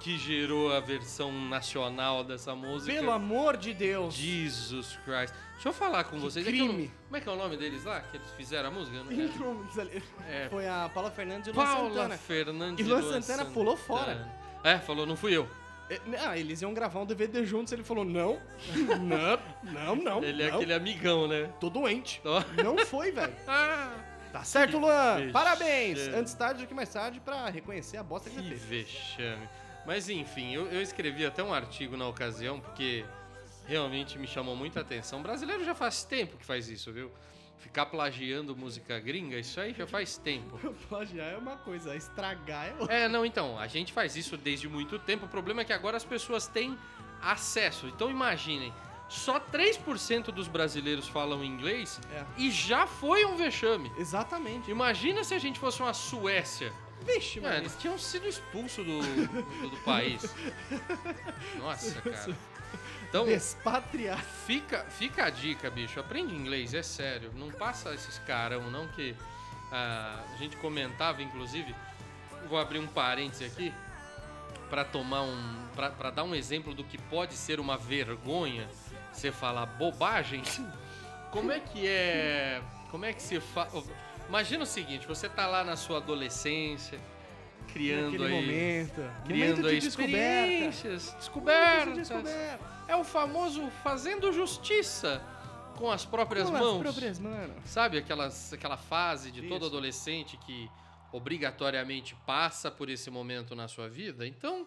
que 0.00 0.16
gerou 0.18 0.72
a 0.72 0.80
versão 0.80 1.30
nacional 1.48 2.24
dessa 2.24 2.54
música. 2.54 2.92
Pelo 2.92 3.10
amor 3.10 3.56
de 3.56 3.72
Deus. 3.74 4.14
Jesus 4.14 4.98
Christ. 5.04 5.32
Deixa 5.54 5.68
eu 5.68 5.72
falar 5.74 6.04
com 6.04 6.18
vocês. 6.18 6.46
é 6.46 6.50
que 6.50 6.58
eu 6.58 6.64
não- 6.66 6.74
crime. 6.74 6.90
como 7.04 7.16
é 7.16 7.20
que 7.20 7.28
é 7.28 7.32
o 7.32 7.36
nome 7.36 7.56
deles 7.58 7.84
lá? 7.84 8.00
Que 8.00 8.16
eles 8.16 8.30
fizeram 8.36 8.68
a 8.68 8.72
música? 8.72 8.96
Eu 8.96 9.04
não- 9.04 9.66
ali. 9.78 10.02
É. 10.28 10.48
Foi 10.48 10.66
a 10.66 10.90
Paula 10.92 11.10
Fernandes 11.10 11.48
e 11.48 11.52
Luan 11.52 11.64
Paula 11.66 11.88
Santana. 11.90 12.16
Fernandes 12.18 12.86
E 12.86 12.88
Luan 12.88 13.00
Luan 13.00 13.20
Santana 13.20 13.50
pulou 13.50 13.76
Santana. 13.76 14.32
É, 14.64 14.78
falou, 14.78 15.04
não 15.06 15.16
fui 15.16 15.36
eu. 15.36 15.48
É, 15.90 16.00
Ah, 16.24 16.38
eles 16.38 16.62
iam 16.62 16.72
gravar 16.72 17.00
um 17.00 17.04
DVD 17.06 17.44
juntos, 17.44 17.72
ele 17.72 17.82
falou, 17.82 18.04
não, 18.04 18.40
não, 19.00 19.38
não, 19.64 19.96
não, 19.96 20.24
Ele 20.24 20.42
é 20.44 20.48
não, 20.48 20.56
aquele 20.56 20.72
amigão, 20.72 21.26
né? 21.28 21.50
tô 21.60 21.68
doente. 21.68 22.22
Ó. 22.24 22.42
Não 22.62 22.78
foi, 22.86 23.10
velho. 23.12 23.34
Ah, 23.46 23.92
Tá 24.32 24.44
certo, 24.44 24.78
Luan. 24.78 25.32
Parabéns. 25.32 25.98
Antes 26.06 26.32
tarde 26.34 26.62
do 26.62 26.68
que 26.68 26.72
mais 26.72 26.88
tarde 26.88 27.18
pra 27.18 27.48
reconhecer 27.50 27.96
a 27.96 28.02
bosta 28.04 28.30
que 28.30 28.36
que 28.36 28.42
ele 28.46 28.56
fez. 28.56 28.86
vexame. 28.88 29.48
Mas 29.86 30.08
enfim, 30.08 30.52
eu, 30.54 30.66
eu 30.66 30.80
escrevi 30.82 31.24
até 31.24 31.42
um 31.42 31.52
artigo 31.52 31.96
na 31.96 32.06
ocasião, 32.06 32.60
porque 32.60 33.04
realmente 33.66 34.18
me 34.18 34.26
chamou 34.26 34.54
muita 34.56 34.80
atenção. 34.80 35.20
O 35.20 35.22
brasileiro 35.22 35.64
já 35.64 35.74
faz 35.74 36.04
tempo 36.04 36.36
que 36.36 36.44
faz 36.44 36.68
isso, 36.68 36.92
viu? 36.92 37.10
Ficar 37.58 37.86
plagiando 37.86 38.56
música 38.56 38.98
gringa, 38.98 39.38
isso 39.38 39.60
aí 39.60 39.74
já 39.74 39.86
faz 39.86 40.16
tempo. 40.16 40.58
Plagiar 40.88 41.28
é 41.32 41.36
uma 41.36 41.56
coisa, 41.58 41.94
estragar 41.94 42.66
é 42.68 42.74
outra. 42.78 42.94
É, 42.94 43.08
não, 43.08 43.24
então, 43.24 43.58
a 43.58 43.66
gente 43.66 43.92
faz 43.92 44.16
isso 44.16 44.36
desde 44.36 44.66
muito 44.68 44.98
tempo. 44.98 45.26
O 45.26 45.28
problema 45.28 45.60
é 45.60 45.64
que 45.64 45.72
agora 45.72 45.96
as 45.96 46.04
pessoas 46.04 46.46
têm 46.46 46.76
acesso. 47.20 47.86
Então 47.88 48.10
imaginem, 48.10 48.72
só 49.10 49.38
3% 49.38 50.26
dos 50.32 50.48
brasileiros 50.48 51.06
falam 51.06 51.44
inglês 51.44 52.00
É. 52.12 52.24
e 52.38 52.50
já 52.50 52.86
foi 52.86 53.24
um 53.26 53.36
vexame. 53.36 53.92
Exatamente. 53.98 54.70
Imagina 54.70 55.22
se 55.22 55.34
a 55.34 55.38
gente 55.38 55.58
fosse 55.58 55.82
uma 55.82 55.92
Suécia. 55.92 56.72
Vixe, 57.04 57.40
mano. 57.40 57.56
eles 57.56 57.76
tinham 57.78 57.98
sido 57.98 58.28
expulsos 58.28 58.84
do, 58.84 59.00
do, 59.00 59.70
do 59.70 59.76
país. 59.78 60.22
Nossa, 61.58 62.00
cara. 62.02 62.36
Então, 63.08 63.24
Despatriar. 63.24 64.22
fica, 64.46 64.84
fica 64.84 65.24
a 65.24 65.30
dica, 65.30 65.68
bicho. 65.68 65.98
Aprende 65.98 66.34
inglês, 66.34 66.74
é 66.74 66.82
sério. 66.82 67.32
Não 67.34 67.50
passa 67.50 67.92
esses 67.92 68.18
carão, 68.20 68.70
não, 68.70 68.86
que 68.88 69.16
ah, 69.72 70.22
a 70.32 70.36
gente 70.36 70.56
comentava, 70.56 71.22
inclusive. 71.22 71.74
Vou 72.48 72.58
abrir 72.58 72.78
um 72.78 72.86
parêntese 72.86 73.44
aqui 73.44 73.74
para 74.68 74.84
tomar 74.84 75.22
um. 75.22 75.66
Pra 75.74 76.10
dar 76.10 76.22
um 76.22 76.34
exemplo 76.34 76.72
do 76.72 76.84
que 76.84 76.96
pode 76.96 77.34
ser 77.34 77.58
uma 77.58 77.76
vergonha 77.76 78.68
você 79.12 79.32
falar 79.32 79.66
bobagem. 79.66 80.42
Como 81.32 81.50
é 81.50 81.60
que 81.60 81.86
é. 81.86 82.62
Como 82.90 83.04
é 83.04 83.12
que 83.12 83.22
se 83.22 83.40
fala. 83.40 83.82
Imagina 84.30 84.62
o 84.62 84.66
seguinte, 84.66 85.08
você 85.08 85.28
tá 85.28 85.48
lá 85.48 85.64
na 85.64 85.74
sua 85.74 85.96
adolescência, 85.96 87.00
criando 87.72 88.12
Naquele 88.12 88.24
aí. 88.26 88.30
momento. 88.40 89.12
Criando 89.26 89.48
momento 89.56 89.66
aí 89.66 89.74
de 89.80 89.86
descoberta. 89.86 90.16
experiências, 90.16 91.02
Momento 91.04 91.10
de 91.10 91.16
descobertas. 91.18 91.96
descoberta. 92.08 92.64
É 92.86 92.94
o 92.94 93.02
famoso 93.02 93.68
fazendo 93.82 94.32
justiça 94.32 95.20
com 95.76 95.90
as 95.90 96.04
próprias 96.04 96.48
Com 96.48 96.54
as 96.54 96.62
mãos. 96.62 96.78
próprias 96.80 97.18
mãos. 97.18 97.50
Sabe 97.64 97.98
aquelas, 97.98 98.52
aquela 98.52 98.76
fase 98.76 99.32
de 99.32 99.42
todo 99.48 99.62
Isso. 99.62 99.66
adolescente 99.66 100.36
que 100.36 100.70
obrigatoriamente 101.10 102.14
passa 102.24 102.70
por 102.70 102.88
esse 102.88 103.10
momento 103.10 103.56
na 103.56 103.66
sua 103.66 103.88
vida? 103.88 104.24
Então, 104.28 104.64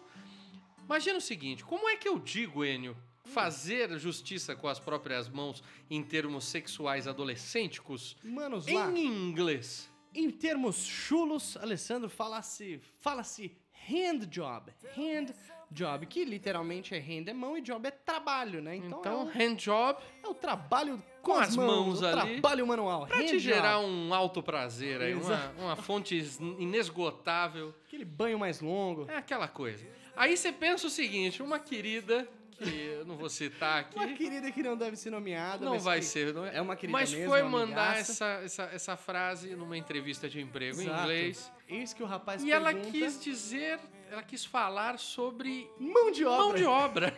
imagina 0.84 1.16
o 1.16 1.22
seguinte: 1.22 1.64
como 1.64 1.88
é 1.88 1.96
que 1.96 2.06
eu 2.06 2.18
digo, 2.18 2.62
Enio, 2.62 2.94
fazer 3.24 3.98
justiça 3.98 4.54
com 4.54 4.68
as 4.68 4.78
próprias 4.78 5.28
mãos 5.28 5.62
em 5.90 6.02
termos 6.02 6.44
sexuais 6.44 7.06
adolescênticos 7.08 8.16
Manos 8.22 8.66
lá. 8.66 8.90
em 8.90 9.06
inglês? 9.06 9.90
Em 10.14 10.30
termos 10.30 10.84
chulos, 10.84 11.56
Alessandro, 11.56 12.08
fala-se 12.08 12.80
fala-se 13.00 13.56
hand 13.90 14.26
job. 14.30 14.72
Hand 14.96 15.34
job, 15.70 16.06
que 16.06 16.24
literalmente 16.24 16.94
é 16.94 16.98
hand 16.98 17.28
é 17.28 17.32
mão 17.32 17.58
e 17.58 17.60
job 17.60 17.86
é 17.88 17.90
trabalho, 17.90 18.62
né? 18.62 18.76
Então, 18.76 19.00
Então, 19.00 19.12
é, 19.12 19.24
o, 19.24 19.26
hand 19.26 19.56
job 19.56 19.98
é 20.22 20.28
o 20.28 20.34
trabalho 20.34 21.02
com, 21.20 21.32
Com 21.32 21.38
as, 21.38 21.56
mãos, 21.56 21.86
mãos 21.86 22.00
o 22.02 22.06
ali, 22.06 22.40
trabalho 22.40 22.66
manual. 22.66 23.06
Pra 23.06 23.18
hand 23.18 23.26
te 23.26 23.38
gerar 23.40 23.80
job. 23.80 23.86
um 23.86 24.14
alto 24.14 24.40
prazer 24.42 25.00
aí, 25.02 25.14
uma, 25.14 25.50
uma 25.58 25.76
fonte 25.76 26.16
inesgotável. 26.58 27.74
Aquele 27.86 28.04
banho 28.04 28.38
mais 28.38 28.60
longo. 28.60 29.10
É 29.10 29.16
aquela 29.16 29.48
coisa. 29.48 29.84
Aí 30.16 30.36
você 30.36 30.52
pensa 30.52 30.86
o 30.86 30.90
seguinte, 30.90 31.42
uma 31.42 31.58
querida, 31.58 32.28
que 32.54 32.68
eu 32.70 33.04
não 33.04 33.16
vou 33.16 33.28
citar 33.28 33.80
aqui, 33.80 33.96
Uma 33.98 34.08
querida 34.14 34.50
que 34.50 34.62
não 34.62 34.76
deve 34.76 34.96
ser 34.96 35.10
nomeada. 35.10 35.64
não 35.64 35.78
vai 35.78 36.00
ser, 36.02 36.32
não 36.32 36.44
é? 36.46 36.56
É 36.56 36.60
uma 36.62 36.76
querida 36.76 36.98
Mas 36.98 37.12
mesmo, 37.12 37.28
foi 37.28 37.42
uma 37.42 37.50
mandar 37.66 37.96
essa, 37.98 38.26
essa, 38.44 38.62
essa 38.64 38.96
frase 38.96 39.54
numa 39.56 39.76
entrevista 39.76 40.28
de 40.28 40.40
emprego 40.40 40.80
em 40.80 40.84
Exato. 40.84 41.02
inglês. 41.02 41.52
Eis 41.68 41.92
que 41.92 42.02
o 42.02 42.06
rapaz 42.06 42.42
E 42.42 42.50
ela 42.52 42.72
pergunta, 42.72 42.90
quis 42.90 43.20
dizer, 43.22 43.80
ela 44.10 44.22
quis 44.22 44.44
falar 44.44 44.98
sobre 44.98 45.70
Mão 45.78 46.10
de 46.10 46.24
obra. 46.24 46.44
mão 46.44 46.54
de 46.54 46.64
obra. 46.64 47.14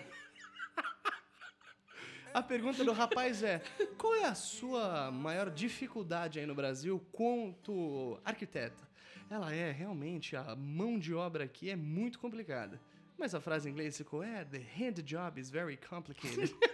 A 2.34 2.42
pergunta 2.42 2.84
do 2.84 2.92
rapaz 2.92 3.42
é: 3.42 3.62
qual 3.96 4.14
é 4.14 4.24
a 4.26 4.34
sua 4.34 5.10
maior 5.10 5.48
dificuldade 5.50 6.38
aí 6.38 6.44
no 6.46 6.54
Brasil 6.54 7.02
quanto 7.10 8.20
arquiteta? 8.24 8.86
Ela 9.30 9.54
é 9.54 9.72
realmente 9.72 10.36
a 10.36 10.54
mão 10.54 10.98
de 10.98 11.14
obra 11.14 11.44
aqui 11.44 11.70
é 11.70 11.76
muito 11.76 12.18
complicada. 12.18 12.78
Mas 13.18 13.34
a 13.34 13.40
frase 13.40 13.68
em 13.68 13.72
inglês 13.72 13.96
ficou: 13.96 14.22
é, 14.22 14.44
the 14.44 14.58
hand 14.58 15.02
job 15.04 15.40
is 15.40 15.50
very 15.50 15.76
complicated. 15.76 16.54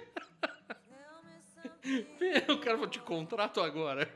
Eu 2.49 2.61
quero 2.61 2.79
vou 2.79 2.87
te 2.87 3.01
contrato 3.01 3.61
agora. 3.61 4.09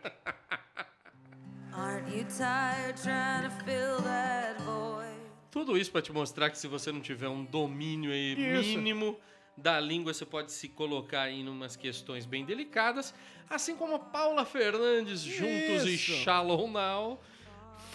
Aren't 1.73 2.09
you 2.17 2.25
tired 2.25 2.97
trying 2.97 3.43
to 3.43 3.51
fill 3.65 4.01
that 4.03 4.63
void? 4.63 5.17
Tudo 5.51 5.77
isso 5.77 5.91
pra 5.91 6.01
te 6.01 6.13
mostrar 6.13 6.51
que 6.51 6.59
se 6.59 6.67
você 6.67 6.93
não 6.93 7.01
tiver 7.01 7.29
um 7.29 7.45
domínio 7.45 8.11
mínimo 8.37 9.19
da 9.57 9.81
língua, 9.81 10.13
você 10.13 10.27
pode 10.27 10.53
se 10.53 10.69
colocar 10.69 11.23
aí 11.23 11.41
em 11.41 11.49
umas 11.49 11.77
questões 11.77 12.27
bem 12.27 12.45
delicadas, 12.45 13.15
assim 13.49 13.75
como 13.75 13.95
a 13.95 13.99
Paula 13.99 14.45
Fernandes 14.45 15.21
juntos 15.21 15.85
e 15.85 15.95
Isso. 15.95 16.13
Shallow 16.13 16.69
Now 16.69 17.21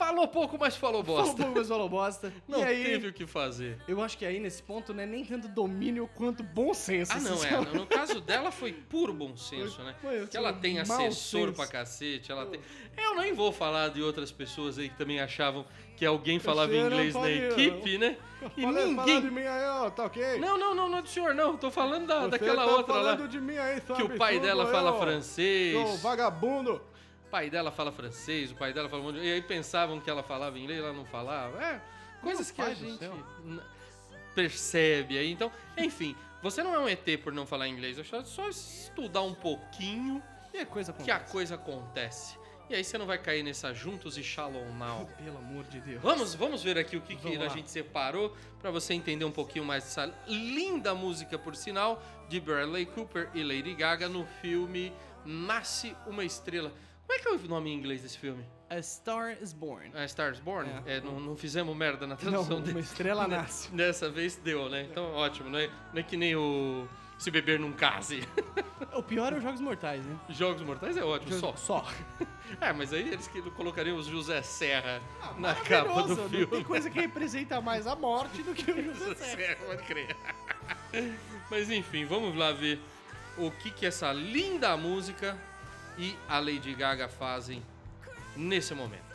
Falou 0.02 0.28
pouco, 0.28 0.58
mas 0.60 0.76
falou 0.76 1.04
Falou 1.04 1.22
bosta. 1.24 1.38
pouco, 1.44 1.60
mas 1.60 1.68
falou 1.68 1.88
bosta. 1.88 2.34
Não 2.50 2.64
aí, 2.64 2.84
teve 2.84 3.08
o 3.10 3.14
que 3.14 3.28
fazer. 3.28 3.78
eu 3.88 4.02
acho 4.02 4.18
que 4.18 4.26
aí 4.26 4.40
nesse 4.40 4.64
ponto 4.64 4.96
não 4.96 5.04
é 5.04 5.06
nem 5.06 5.24
tanto 5.24 5.48
domínio 5.48 6.10
quanto 6.16 6.42
bom 6.42 6.74
senso. 6.74 7.12
Ah, 7.14 7.20
não, 7.20 7.34
é. 7.34 7.38
sinceramente. 7.38 7.76
No, 7.76 7.86
caso 7.86 8.20
dela 8.20 8.52
foi 8.52 8.74
puro 8.74 9.14
bom 9.14 9.38
senso, 9.38 9.84
né? 9.84 9.94
Foi, 10.02 10.26
Que 10.26 10.36
ela 10.36 10.54
foi 10.54 10.62
tem 10.62 10.80
assessor 10.80 11.14
senso. 11.14 11.54
pra 11.54 11.68
cacete, 11.68 12.32
ela 12.32 12.48
tem... 12.48 12.60
Eu 12.98 13.16
nem 13.16 13.32
vou 13.32 13.52
falar 13.52 13.90
de 13.90 14.02
outras 14.02 14.32
pessoas 14.32 14.80
aí 14.80 14.90
que 14.90 14.98
também 14.98 15.20
achavam 15.20 15.66
que 15.96 16.06
alguém 16.06 16.40
falava 16.40 16.74
não 16.74 16.88
inglês 16.88 17.14
na 17.14 17.30
equipe, 17.30 18.00
né? 18.00 18.18
E 18.58 18.64
Fala- 18.64 18.86
ninguém... 18.86 19.22
de 19.22 19.30
mim 19.30 19.42
aí, 19.44 19.66
ó, 19.68 19.90
tá 19.92 20.06
ok? 20.06 20.40
Não, 20.40 20.58
não, 20.58 20.74
não, 20.74 20.90
não 20.90 20.98
é 20.98 21.02
do 21.04 21.08
senhor, 21.08 21.36
não. 21.36 21.56
Tô 21.56 21.70
falando 21.70 22.08
da, 22.08 22.26
daquela 22.28 22.66
tá 22.66 22.72
outra 22.76 22.96
lá. 22.96 23.12
aí, 23.14 23.82
Que 23.96 24.02
o 24.02 24.18
pai 24.18 24.40
dela 24.40 24.66
aí, 24.66 24.72
fala 24.72 25.00
francês. 25.00 25.78
Seu 25.78 25.98
vagabundo. 25.98 26.82
O 27.32 27.38
pai 27.40 27.50
dela 27.50 27.72
fala 27.72 27.94
francês, 27.94 28.52
o 28.52 28.56
pai 28.56 28.74
dela 28.74 28.90
fala 28.90 29.02
um 29.02 29.06
monte 29.06 29.22
de... 29.22 29.26
E 29.26 29.32
aí 29.32 29.42
pensavam 29.42 30.02
que 30.02 30.10
ela 30.10 30.22
falava 30.22 30.60
inglês, 30.60 30.80
ela 30.84 30.92
não 30.92 31.06
falava. 31.06 31.64
É, 31.64 31.82
coisas 32.22 32.48
Meu 32.48 32.56
que 32.56 32.62
a 32.62 32.74
gente 32.74 33.00
percebe 34.36 35.18
aí. 35.18 35.32
Então, 35.32 35.50
enfim, 35.78 36.14
você 36.44 36.62
não 36.62 36.74
é 36.76 36.80
um 36.80 36.90
ET 36.90 37.06
por 37.24 37.32
não 37.32 37.46
falar 37.46 37.70
inglês. 37.70 37.98
É 37.98 38.04
só- 38.04 38.22
só 38.26 38.50
estudar 38.50 39.22
um 39.22 39.34
pouquinho 39.34 40.22
E 40.54 40.60
a 40.60 40.66
coisa 40.66 40.92
que 40.92 41.10
a 41.10 41.20
coisa 41.22 41.56
acontece. 41.56 42.38
E 42.70 42.76
aí 42.76 42.84
você 42.84 42.98
não 42.98 43.06
vai 43.06 43.18
cair 43.18 43.44
nessa 43.44 43.74
juntos 43.74 44.18
e 44.18 44.24
shalom 44.24 44.70
now. 44.74 45.06
Pelo 45.24 45.38
amor 45.38 45.64
de 45.64 45.80
Deus. 45.80 46.02
Vamos, 46.02 46.36
vamos 46.36 46.62
ver 46.62 46.78
aqui 46.78 46.98
o 46.98 47.02
que, 47.02 47.16
que 47.16 47.38
a 47.38 47.48
gente 47.48 47.70
separou 47.72 48.36
pra 48.60 48.70
você 48.72 48.94
entender 48.94 49.24
um 49.24 49.32
pouquinho 49.32 49.64
mais 49.64 49.86
dessa 49.86 50.14
linda 50.28 50.94
música, 50.94 51.40
por 51.40 51.56
sinal, 51.56 52.04
de 52.28 52.42
Bradley 52.42 52.86
Cooper 52.88 53.30
e 53.34 53.42
Lady 53.42 53.74
Gaga 53.74 54.10
no 54.10 54.26
filme 54.42 54.92
Nasce 55.26 55.96
uma 56.06 56.26
Estrela. 56.26 56.74
Como 57.12 57.20
é 57.20 57.24
que 57.24 57.28
é 57.28 57.32
o 57.46 57.50
nome 57.50 57.70
em 57.70 57.74
inglês 57.74 58.02
desse 58.02 58.18
filme? 58.18 58.42
A 58.70 58.82
Star 58.82 59.36
is 59.42 59.52
Born. 59.52 59.92
A 59.94 60.06
Stars 60.06 60.40
Born? 60.40 60.72
É. 60.86 60.96
É, 60.96 61.02
não, 61.02 61.20
não 61.20 61.36
fizemos 61.36 61.76
merda 61.76 62.08
na 62.08 62.16
Não, 62.16 62.16
tradução 62.16 62.56
uma 62.58 62.66
dele. 62.66 62.80
estrela 62.80 63.28
nasce. 63.28 63.70
Dessa 63.72 64.10
vez 64.10 64.38
deu, 64.38 64.70
né? 64.70 64.88
Então 64.90 65.12
ótimo, 65.14 65.50
não 65.50 65.60
é, 65.60 65.68
não 65.92 66.00
é 66.00 66.04
que 66.04 66.16
nem 66.16 66.38
o 66.38 66.88
Se 67.18 67.30
Beber 67.30 67.60
Num 67.60 67.74
Case. 67.74 68.26
O 68.94 69.02
pior 69.04 69.32
é 69.32 69.38
os 69.38 69.44
Jogos 69.44 69.62
Mortais, 69.62 70.06
né? 70.06 70.20
Jogos 70.30 70.62
Mortais 70.64 70.98
é 70.98 71.04
ótimo, 71.04 71.34
só. 71.38 71.54
Só. 71.56 71.86
É, 72.60 72.74
mas 72.74 72.92
aí 72.92 73.08
eles 73.10 73.28
que 73.28 73.42
colocariam 73.52 73.98
o 73.98 74.04
José 74.04 74.42
Serra 74.42 75.02
na 75.38 75.56
capa 75.56 75.84
do 75.84 75.96
Maravilhoso, 75.96 76.30
filme. 76.30 76.40
Não 76.42 76.48
tem 76.48 76.64
coisa 76.64 76.90
que 76.90 77.00
representa 77.00 77.62
mais 77.62 77.88
a 77.88 77.96
morte 77.96 78.44
do 78.44 78.54
que 78.54 78.70
o 78.72 78.84
José 78.94 79.16
Serra. 79.16 79.36
Serra, 79.38 79.56
pode 79.66 79.84
crer. 79.84 80.16
Mas 81.50 81.70
enfim, 81.70 82.06
vamos 82.06 82.36
lá 82.36 82.52
ver 82.52 82.80
o 83.38 83.50
que 83.52 83.72
que 83.72 83.86
essa 83.86 84.12
linda 84.12 84.76
música 84.76 85.38
e 86.02 86.18
a 86.28 86.40
Lady 86.40 86.74
Gaga 86.74 87.08
fazem 87.08 87.64
nesse 88.36 88.74
momento. 88.74 89.12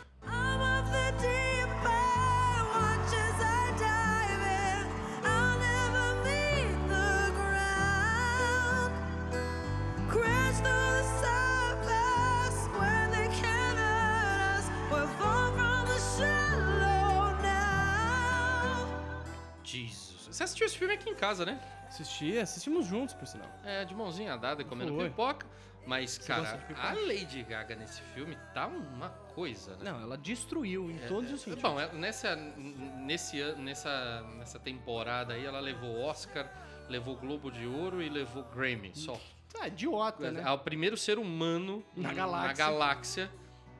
Jesus. 19.65 20.29
Você 20.31 20.45
assistiu 20.45 20.67
esse 20.67 20.79
filme 20.79 20.95
aqui 20.95 21.11
em 21.11 21.15
casa, 21.17 21.45
né? 21.45 21.61
Assisti, 21.89 22.39
assistimos 22.39 22.87
juntos, 22.87 23.15
por 23.15 23.27
sinal. 23.27 23.49
É, 23.65 23.85
de 23.85 23.95
mãozinha 23.95 24.37
dada, 24.39 24.63
comendo 24.65 24.95
Foi. 24.95 25.09
pipoca. 25.09 25.45
Mas, 25.87 26.19
gosta 26.19 26.59
cara, 26.59 26.89
a 26.91 26.93
Lady 26.95 27.43
Gaga 27.45 27.77
nesse 27.77 28.03
filme 28.15 28.37
tá 28.53 28.67
uma 28.67 29.09
coisa, 29.35 29.77
né? 29.77 29.91
Não, 29.93 30.01
ela 30.03 30.19
destruiu 30.19 30.91
em 30.91 30.99
todos 31.07 31.31
os 31.31 31.41
sentidos. 31.41 31.63
Bom, 31.63 31.79
é- 31.81 31.93
nessa, 31.93 32.35
nesse, 32.37 33.41
nessa, 33.55 34.23
nessa 34.37 34.59
temporada 34.59 35.35
aí, 35.35 35.45
ela 35.47 35.61
levou 35.61 36.01
Oscar, 36.03 36.51
levou 36.89 37.17
Globo 37.17 37.51
de 37.53 37.67
Ouro 37.67 38.03
e 38.03 38.09
levou 38.09 38.43
Grammy, 38.45 38.91
só. 38.95 39.19
Ah, 39.61 39.69
idiota, 39.69 40.31
né? 40.33 40.43
É 40.45 40.51
o 40.51 40.59
primeiro 40.59 40.97
ser 40.97 41.19
humano 41.19 41.83
Na 41.97 42.09
na 42.09 42.15
galáxia. 42.15 42.55
galáxia 42.55 43.31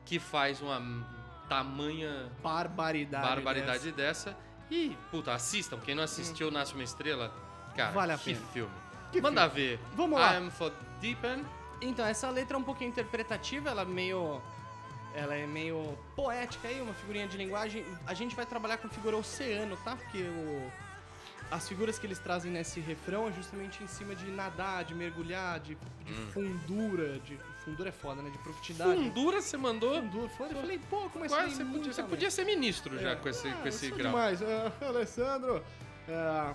que 0.05 0.17
faz 0.17 0.61
uma 0.61 0.79
tamanha 1.49 2.31
Barbaridade. 2.41 3.27
barbaridade 3.27 3.91
dessa. 3.91 4.35
E, 4.71 4.95
puta, 5.11 5.33
assistam. 5.33 5.77
Quem 5.79 5.93
não 5.95 6.03
assistiu 6.03 6.49
Nasce 6.51 6.73
uma 6.73 6.83
Estrela, 6.83 7.33
cara, 7.75 7.91
Vale 7.91 8.13
a 8.13 8.17
que 8.17 8.33
pena. 8.33 8.45
filme. 8.47 8.73
Que 9.11 9.21
Manda 9.21 9.47
ver. 9.47 9.79
Vamos 9.93 10.19
lá. 10.19 10.37
I'm 10.39 10.49
for 10.49 10.73
Deep 10.99 11.25
End. 11.25 11.45
Então, 11.81 12.05
essa 12.05 12.29
letra 12.29 12.57
é 12.57 12.59
um 12.59 12.63
pouquinho 12.63 12.89
interpretativa, 12.89 13.69
ela 13.69 13.83
é 13.83 13.85
meio. 13.85 14.41
Ela 15.13 15.35
é 15.35 15.47
meio 15.47 15.97
poética 16.15 16.67
aí, 16.67 16.79
uma 16.79 16.93
figurinha 16.93 17.27
de 17.27 17.37
linguagem. 17.37 17.83
A 18.05 18.13
gente 18.13 18.35
vai 18.35 18.45
trabalhar 18.45 18.77
com 18.77 18.87
figura 18.87 19.17
oceano, 19.17 19.75
tá? 19.77 19.95
Porque 19.95 20.21
o, 20.21 20.71
as 21.49 21.67
figuras 21.67 21.97
que 21.97 22.05
eles 22.05 22.19
trazem 22.19 22.51
nesse 22.51 22.79
refrão 22.79 23.27
é 23.27 23.31
justamente 23.31 23.83
em 23.83 23.87
cima 23.87 24.13
de 24.13 24.29
nadar, 24.29 24.83
de 24.83 24.93
mergulhar, 24.93 25.59
de, 25.59 25.75
de 26.05 26.13
Hum. 26.13 26.27
fundura. 26.33 27.19
De, 27.19 27.39
fundura 27.65 27.89
é 27.89 27.91
foda, 27.91 28.21
né? 28.21 28.29
De 28.29 28.37
profundidade. 28.39 28.91
Fundura 28.91 29.41
você 29.41 29.57
mandou. 29.57 29.95
Fundura, 30.01 30.29
foda. 30.29 30.53
Eu 30.53 30.61
falei, 30.61 30.79
pô, 30.89 31.09
como 31.09 31.25
é 31.25 31.27
que 31.27 31.33
você, 31.51 31.65
podia, 31.65 31.93
você 31.93 32.03
podia 32.03 32.29
ser 32.31 32.45
ministro 32.45 32.99
já 32.99 33.15
com 33.15 33.29
esse, 33.29 33.49
com 33.51 33.67
esse 33.67 33.89
grau. 33.89 34.11
Demais. 34.11 34.41
É, 34.41 34.71
Alessandro, 34.81 35.63
é, 36.07 36.53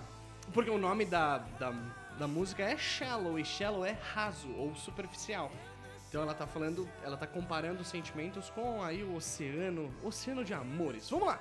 porque 0.53 0.69
o 0.69 0.77
nome 0.77 1.03
da, 1.05 1.39
da, 1.59 1.73
da 2.17 2.27
música 2.27 2.63
é 2.63 2.77
Shallow, 2.77 3.39
e 3.39 3.45
Shallow 3.45 3.85
é 3.85 3.91
raso 4.13 4.49
ou 4.55 4.75
superficial. 4.75 5.51
Então 6.07 6.21
ela 6.21 6.33
tá 6.33 6.45
falando, 6.45 6.87
ela 7.03 7.17
tá 7.17 7.25
comparando 7.25 7.83
sentimentos 7.83 8.49
com 8.51 8.83
aí 8.83 9.03
o 9.03 9.15
oceano, 9.15 9.91
oceano 10.03 10.43
de 10.43 10.53
amores. 10.53 11.09
Vamos 11.09 11.27
lá. 11.27 11.39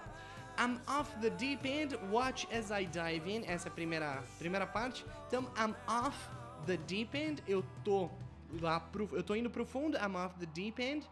I'm 0.59 0.81
off 0.87 1.15
the 1.21 1.31
deep 1.31 1.67
end, 1.67 1.97
watch 2.11 2.47
as 2.51 2.71
I 2.71 2.87
dive 2.87 3.31
in. 3.31 3.45
Essa 3.47 3.69
é 3.69 3.71
a 3.71 3.75
primeira, 3.75 4.23
primeira 4.39 4.67
parte. 4.67 5.05
Então, 5.27 5.43
I'm 5.57 5.75
off 5.87 6.17
the 6.67 6.77
deep 6.77 7.17
end, 7.17 7.43
eu 7.47 7.65
tô 7.85 8.11
lá 8.61 8.81
pro, 8.81 9.09
eu 9.13 9.23
tô 9.23 9.35
indo 9.35 9.51
pro 9.51 9.65
fundo, 9.65 9.97
I'm 9.97 10.17
off 10.17 10.39
the 10.39 10.47
deep 10.47 10.83
end. 10.83 11.09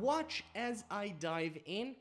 Watch 0.00 0.44
as 0.54 0.84
I 0.90 1.10
dive 1.10 1.62
in. 1.66 1.96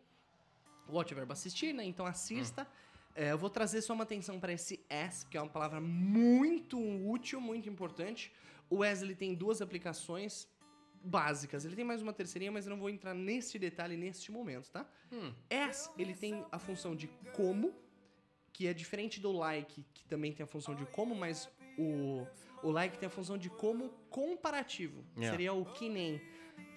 Watch 0.89 1.13
é 1.13 1.15
verbo 1.15 1.33
assistir, 1.33 1.73
né? 1.73 1.83
Então 1.85 2.05
assista. 2.05 2.67
É, 3.15 3.31
eu 3.31 3.37
vou 3.37 3.49
trazer 3.49 3.81
só 3.81 3.93
uma 3.93 4.03
atenção 4.03 4.39
para 4.39 4.53
esse 4.53 4.83
as, 4.89 5.23
que 5.23 5.37
é 5.37 5.41
uma 5.41 5.49
palavra 5.49 5.79
muito 5.79 6.79
útil, 6.79 7.39
muito 7.39 7.69
importante. 7.69 8.31
O 8.69 8.81
as 8.83 9.01
ele 9.01 9.15
tem 9.15 9.35
duas 9.35 9.61
aplicações 9.61 10.47
básicas. 11.03 11.65
Ele 11.65 11.75
tem 11.75 11.85
mais 11.85 12.01
uma 12.01 12.13
terceirinha, 12.13 12.51
mas 12.51 12.65
eu 12.65 12.71
não 12.71 12.79
vou 12.79 12.89
entrar 12.89 13.13
nesse 13.13 13.59
detalhe 13.59 13.97
neste 13.97 14.31
momento, 14.31 14.71
tá? 14.71 14.89
As, 15.49 15.93
ele 15.97 16.15
tem 16.15 16.43
a 16.51 16.57
função 16.57 16.95
de 16.95 17.07
como, 17.35 17.73
que 18.51 18.67
é 18.67 18.73
diferente 18.73 19.19
do 19.19 19.31
like, 19.31 19.85
que 19.93 20.05
também 20.05 20.31
tem 20.31 20.43
a 20.43 20.47
função 20.47 20.73
de 20.73 20.85
como, 20.87 21.13
mas 21.13 21.49
o, 21.77 22.25
o 22.63 22.71
like 22.71 22.97
tem 22.97 23.07
a 23.07 23.09
função 23.09 23.37
de 23.37 23.49
como 23.49 23.89
comparativo. 24.09 25.03
Yeah. 25.15 25.31
Seria 25.31 25.53
o 25.53 25.65
que 25.65 25.89
nem. 25.89 26.21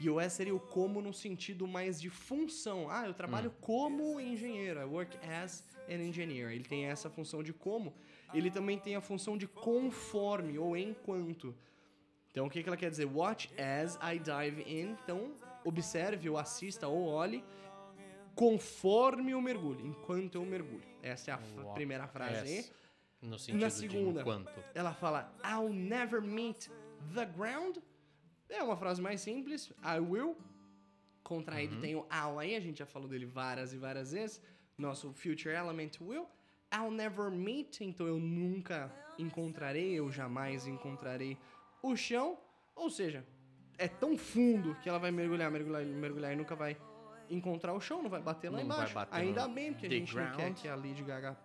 E 0.01 0.11
o 0.11 0.19
as 0.19 0.33
seria 0.33 0.55
o 0.55 0.61
como 0.61 1.01
no 1.01 1.15
sentido 1.15 1.67
mais 1.67 2.01
de 2.01 2.11
função. 2.11 2.91
Ah, 2.91 3.07
eu 3.07 3.15
trabalho 3.15 3.51
como 3.61 4.21
engenheiro. 4.21 4.81
I 4.81 4.85
work 4.85 5.17
as 5.27 5.65
an 5.89 6.03
engineer. 6.03 6.51
Ele 6.53 6.65
tem 6.65 6.87
essa 6.87 7.09
função 7.11 7.43
de 7.43 7.53
como. 7.53 7.95
Ele 8.35 8.51
também 8.51 8.79
tem 8.79 8.97
a 8.97 9.01
função 9.01 9.37
de 9.37 9.47
conforme 9.47 10.59
ou 10.59 10.77
enquanto. 10.77 11.55
Então, 12.31 12.47
o 12.47 12.51
que, 12.51 12.63
que 12.63 12.69
ela 12.69 12.77
quer 12.77 12.91
dizer? 12.91 13.07
Watch 13.07 13.51
as 13.59 13.97
I 13.97 14.19
dive 14.19 14.63
in. 14.63 14.97
Então, 15.03 15.33
observe 15.65 16.29
ou 16.29 16.37
assista 16.37 16.87
ou 16.87 17.07
olhe 17.07 17.43
conforme 18.35 19.33
eu 19.33 19.41
mergulho, 19.41 19.85
enquanto 19.85 20.35
eu 20.35 20.45
mergulho. 20.45 20.87
Essa 21.03 21.31
é 21.31 21.35
a 21.35 21.39
primeira 21.73 22.07
frase 22.07 22.41
aí. 22.41 22.57
Yes. 22.57 22.73
No 23.23 23.39
sentido 23.39 23.61
Na 23.63 23.71
segunda, 23.71 24.13
de 24.13 24.21
enquanto. 24.21 24.63
ela 24.75 24.93
fala 24.93 25.35
I'll 25.43 25.73
never 25.73 26.21
meet 26.21 26.69
the 27.15 27.25
ground. 27.25 27.79
É 28.49 28.63
uma 28.63 28.77
frase 28.77 29.01
mais 29.01 29.23
simples. 29.23 29.73
I 29.83 29.99
will. 29.99 30.37
Contraído 31.25 31.81
tem 31.81 31.97
o 31.97 32.07
I'll 32.13 32.39
aí, 32.39 32.55
a 32.55 32.61
gente 32.61 32.79
já 32.79 32.87
falou 32.87 33.09
dele 33.09 33.27
várias 33.27 33.73
e 33.73 33.79
várias 33.79 34.13
vezes. 34.13 34.41
Nosso 34.79 35.13
future 35.13 35.55
element 35.55 35.93
will. 36.01 36.27
I'll 36.75 36.91
never 36.91 37.31
meet, 37.31 37.81
então 37.81 38.07
eu 38.07 38.19
nunca 38.19 38.93
encontrarei, 39.19 39.93
eu 39.95 40.11
jamais 40.13 40.67
encontrarei 40.67 41.39
o 41.83 41.97
chão. 41.97 42.39
Ou 42.75 42.91
seja, 42.91 43.25
é 43.79 43.89
tão 43.89 44.19
fundo 44.19 44.75
que 44.83 44.89
ela 44.89 44.99
vai 44.99 45.11
mergulhar, 45.11 45.51
mergulhar, 45.51 45.85
mergulhar 45.85 46.33
e 46.33 46.37
nunca 46.37 46.55
vai 46.55 46.77
encontrar 47.31 47.73
o 47.73 47.81
chão, 47.81 48.03
não 48.03 48.11
vai 48.11 48.21
bater 48.21 48.51
lá 48.51 48.59
Não 48.59 48.67
vai 48.69 48.77
embaixo. 48.77 48.95
bater 48.95 49.17
Ainda 49.17 49.49
bem, 49.49 49.73
porque 49.73 49.87
a 49.87 49.91
gente 49.91 50.15
não 50.15 50.27
quer 50.31 50.37
ground. 50.37 50.57
que 50.59 50.69
a 50.69 50.75
Lady 50.77 51.03
Gaga 51.03 51.37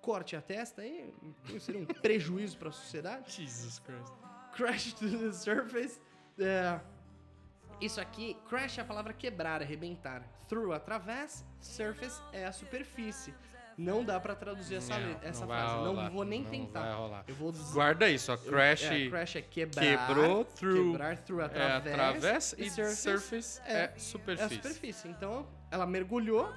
corte 0.00 0.36
a 0.36 0.40
testa 0.40 0.82
aí, 0.82 1.12
seria 1.58 1.80
um 1.80 1.86
prejuízo 1.86 2.56
para 2.58 2.68
a 2.68 2.72
sociedade. 2.72 3.32
Jesus 3.32 3.80
Christ. 3.80 4.12
Crash 4.52 4.92
to 4.94 5.08
the 5.18 5.32
surface. 5.32 6.00
é, 6.38 6.80
isso 7.80 8.00
aqui, 8.00 8.36
crash 8.48 8.78
é 8.78 8.82
a 8.82 8.84
palavra 8.84 9.12
quebrar, 9.12 9.60
arrebentar. 9.62 10.22
Through, 10.48 10.72
através. 10.72 11.44
Surface 11.60 12.20
é 12.32 12.44
a 12.46 12.52
superfície. 12.52 13.34
Não 13.76 14.02
dá 14.02 14.18
pra 14.18 14.34
traduzir 14.34 14.76
essa, 14.76 14.98
Não, 14.98 15.18
essa 15.22 15.40
não 15.40 15.48
frase. 15.48 15.74
rolar, 15.74 16.04
não 16.04 16.10
vou 16.10 16.24
nem 16.24 16.42
não 16.42 16.50
tentar. 16.50 17.22
Eu 17.28 17.34
vou 17.34 17.52
dizer. 17.52 17.74
Guarda 17.74 18.08
isso, 18.08 18.32
ó. 18.32 18.36
Crash, 18.38 18.84
É, 18.84 19.08
crash 19.10 19.36
é 19.36 19.42
quebrar. 19.42 19.82
quebrou, 19.82 20.44
through, 20.46 20.92
Quebrar 20.92 21.18
through 21.18 21.40
é 21.42 21.44
através. 21.44 21.86
através 21.94 22.54
e 22.56 22.70
surface 22.70 22.96
surface, 22.96 23.60
é, 23.66 23.72
é- 23.72 23.92
É 23.94 23.98
superfície. 23.98 24.44
a 24.44 24.62
superfície. 24.62 25.08
Então, 25.08 25.46
ela 25.70 25.84
mergulhou. 25.84 26.50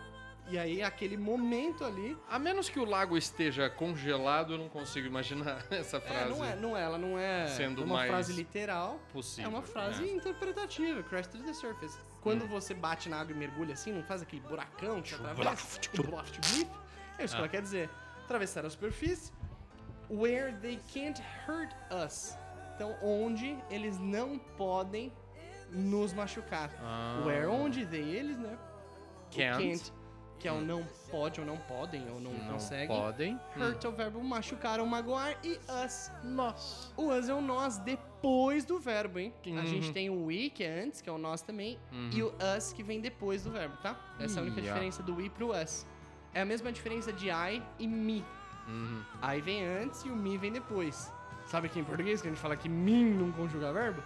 E 0.50 0.58
aí, 0.58 0.82
aquele 0.82 1.16
momento 1.16 1.86
ali. 1.86 2.18
A 2.28 2.40
menos 2.40 2.70
que 2.70 2.80
o 2.80 2.86
lago 2.86 3.16
esteja 3.16 3.70
congelado, 3.70 4.54
eu 4.54 4.58
não 4.58 4.68
consigo 4.68 5.06
imaginar 5.06 5.64
essa 5.70 5.98
É, 5.98 6.02
frase 6.02 6.30
não 6.30 6.44
é, 6.46 6.56
não 6.56 6.78
é, 6.78 6.82
ela 6.84 6.98
não 6.98 7.20
é 7.20 7.48
sendo 7.48 7.84
uma 7.84 8.04
frase 8.06 8.34
literal. 8.34 9.00
possível. 9.14 9.46
É 9.46 9.54
uma 9.54 9.62
frase 9.62 10.04
É. 10.04 10.12
interpretativa, 10.12 11.04
crash 11.04 11.28
through 11.28 11.46
the 11.46 11.54
surface. 11.54 11.98
Quando 12.22 12.48
você 12.48 12.74
bate 12.74 13.08
na 13.10 13.20
água 13.22 13.34
e 13.34 13.38
mergulha 13.38 13.74
assim, 13.74 13.94
não 13.94 14.04
faz 14.04 14.22
aquele 14.24 14.42
buracão 14.42 15.02
que 15.02 15.14
atravessa? 15.14 15.80
É 17.18 17.26
isso 17.26 17.34
que 17.34 17.38
Ah. 17.38 17.40
ela 17.40 17.48
quer 17.50 17.62
dizer. 17.62 17.90
Atravessar 18.26 18.66
a 18.66 18.70
superfície, 18.70 19.32
where 20.10 20.52
they 20.62 20.80
can't 20.94 21.22
hurt 21.48 21.72
us. 22.06 22.36
Então, 22.76 22.96
onde 23.02 23.58
eles 23.70 24.00
não 24.00 24.40
podem 24.58 25.12
nos 25.72 26.14
machucar. 26.14 26.72
Ah. 26.82 27.22
Where, 27.26 27.46
onde, 27.48 27.86
they, 27.86 28.02
eles, 28.02 28.38
né? 28.38 28.58
O 29.32 29.36
Can't. 29.36 29.94
Que 30.40 30.48
é 30.48 30.52
o 30.52 30.62
não 30.62 30.88
pode 31.12 31.40
ou 31.40 31.46
não 31.46 31.58
podem 31.58 32.10
ou 32.10 32.20
não, 32.20 32.32
Não 32.34 32.54
conseguem. 32.54 32.88
podem. 32.88 33.40
Hurt 33.58 33.84
é 33.84 33.88
o 33.88 33.92
verbo 33.92 34.24
machucar 34.24 34.80
ou 34.80 34.86
magoar 34.86 35.36
e 35.44 35.60
us. 35.86 36.10
Nós. 36.24 36.92
O 36.96 37.12
us 37.12 37.28
é 37.30 37.34
o 37.34 37.42
nós 37.42 37.78
depois 37.78 38.64
do 38.66 38.80
verbo, 38.80 39.20
hein? 39.20 39.34
A 39.46 39.50
Uhum. 39.50 39.66
gente 39.66 39.92
tem 39.92 40.10
o 40.10 40.26
we, 40.26 40.50
que 40.50 40.64
é 40.64 40.82
antes, 40.84 41.02
que 41.02 41.10
é 41.10 41.12
o 41.14 41.18
nós 41.18 41.42
também, 41.42 41.78
Uhum. 41.92 42.10
e 42.14 42.24
o 42.24 42.34
us, 42.58 42.72
que 42.74 42.82
vem 42.82 43.02
depois 43.02 43.44
do 43.44 43.52
verbo, 43.52 43.76
tá? 43.78 43.96
Essa 44.20 44.40
é 44.40 44.42
a 44.42 44.46
única 44.46 44.62
Ia. 44.62 44.68
diferença 44.74 45.04
do 45.04 45.16
we 45.16 45.30
pro 45.30 45.52
us. 45.52 45.86
É 46.34 46.42
a 46.42 46.46
mesma 46.46 46.72
diferença 46.72 47.12
de 47.12 47.28
I 47.30 47.62
e 47.78 47.88
me. 47.88 48.24
Uhum. 48.68 49.02
I 49.36 49.42
vem 49.42 49.66
antes 49.66 50.04
e 50.06 50.10
o 50.10 50.16
me 50.16 50.38
vem 50.38 50.52
depois. 50.52 51.12
Sabe 51.48 51.68
que 51.68 51.80
em 51.80 51.84
português, 51.84 52.22
que 52.22 52.28
a 52.28 52.32
gente 52.32 52.40
fala 52.40 52.56
que 52.56 52.70
me 52.70 53.04
não 53.04 53.32
conjuga 53.32 53.74
verbo? 53.74 54.04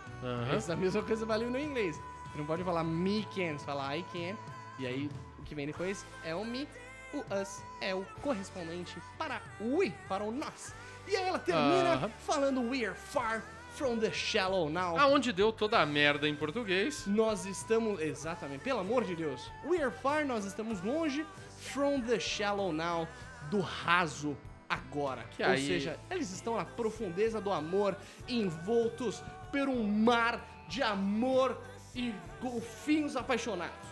Essa 0.55 0.75
mesma 0.75 1.03
coisa 1.03 1.25
vale 1.25 1.45
no 1.45 1.59
inglês. 1.59 1.99
Você 2.31 2.37
não 2.37 2.45
pode 2.45 2.63
falar 2.63 2.83
me 2.85 3.23
can, 3.35 3.57
você 3.57 3.65
fala 3.65 3.95
I 3.97 4.03
can. 4.13 4.37
E 4.79 4.87
aí, 4.87 5.11
o 5.43 5.45
que 5.45 5.53
vem 5.55 5.67
depois 5.67 6.05
é 6.25 6.33
o 6.33 6.43
me. 6.45 6.67
O 7.13 7.19
us 7.39 7.61
é 7.79 7.93
o 7.93 8.03
correspondente 8.23 8.95
para 9.19 9.39
we, 9.61 9.91
para 10.09 10.23
o 10.23 10.31
nós. 10.31 10.73
E 11.07 11.15
aí 11.15 11.23
ela 11.25 11.37
termina 11.37 11.93
Aham. 11.93 12.09
falando 12.25 12.61
We 12.61 12.85
are 12.85 12.95
far 12.95 13.43
from 13.75 13.99
the 13.99 14.11
shallow 14.11 14.69
now. 14.69 14.97
Aonde 14.97 15.31
deu 15.31 15.51
toda 15.51 15.79
a 15.79 15.85
merda 15.85 16.27
em 16.27 16.35
português. 16.35 17.05
Nós 17.05 17.45
estamos, 17.45 17.99
exatamente, 17.99 18.63
pelo 18.63 18.79
amor 18.79 19.03
de 19.03 19.15
Deus. 19.15 19.51
We 19.65 19.79
are 19.83 19.91
far, 19.91 20.25
nós 20.25 20.45
estamos 20.45 20.81
longe 20.81 21.23
from 21.59 22.01
the 22.01 22.19
shallow 22.19 22.71
now, 22.73 23.07
do 23.51 23.59
raso 23.59 24.35
agora. 24.67 25.23
Que 25.35 25.43
Ou 25.43 25.49
aí- 25.49 25.67
seja, 25.67 25.99
eles 26.09 26.31
estão 26.31 26.55
na 26.55 26.65
profundeza 26.65 27.39
do 27.39 27.51
amor, 27.51 27.95
envoltos 28.27 29.21
por 29.51 29.67
um 29.69 29.83
mar 29.83 30.65
de 30.67 30.81
amor 30.81 31.61
e 31.93 32.11
golfinhos 32.41 33.15
apaixonados. 33.15 33.82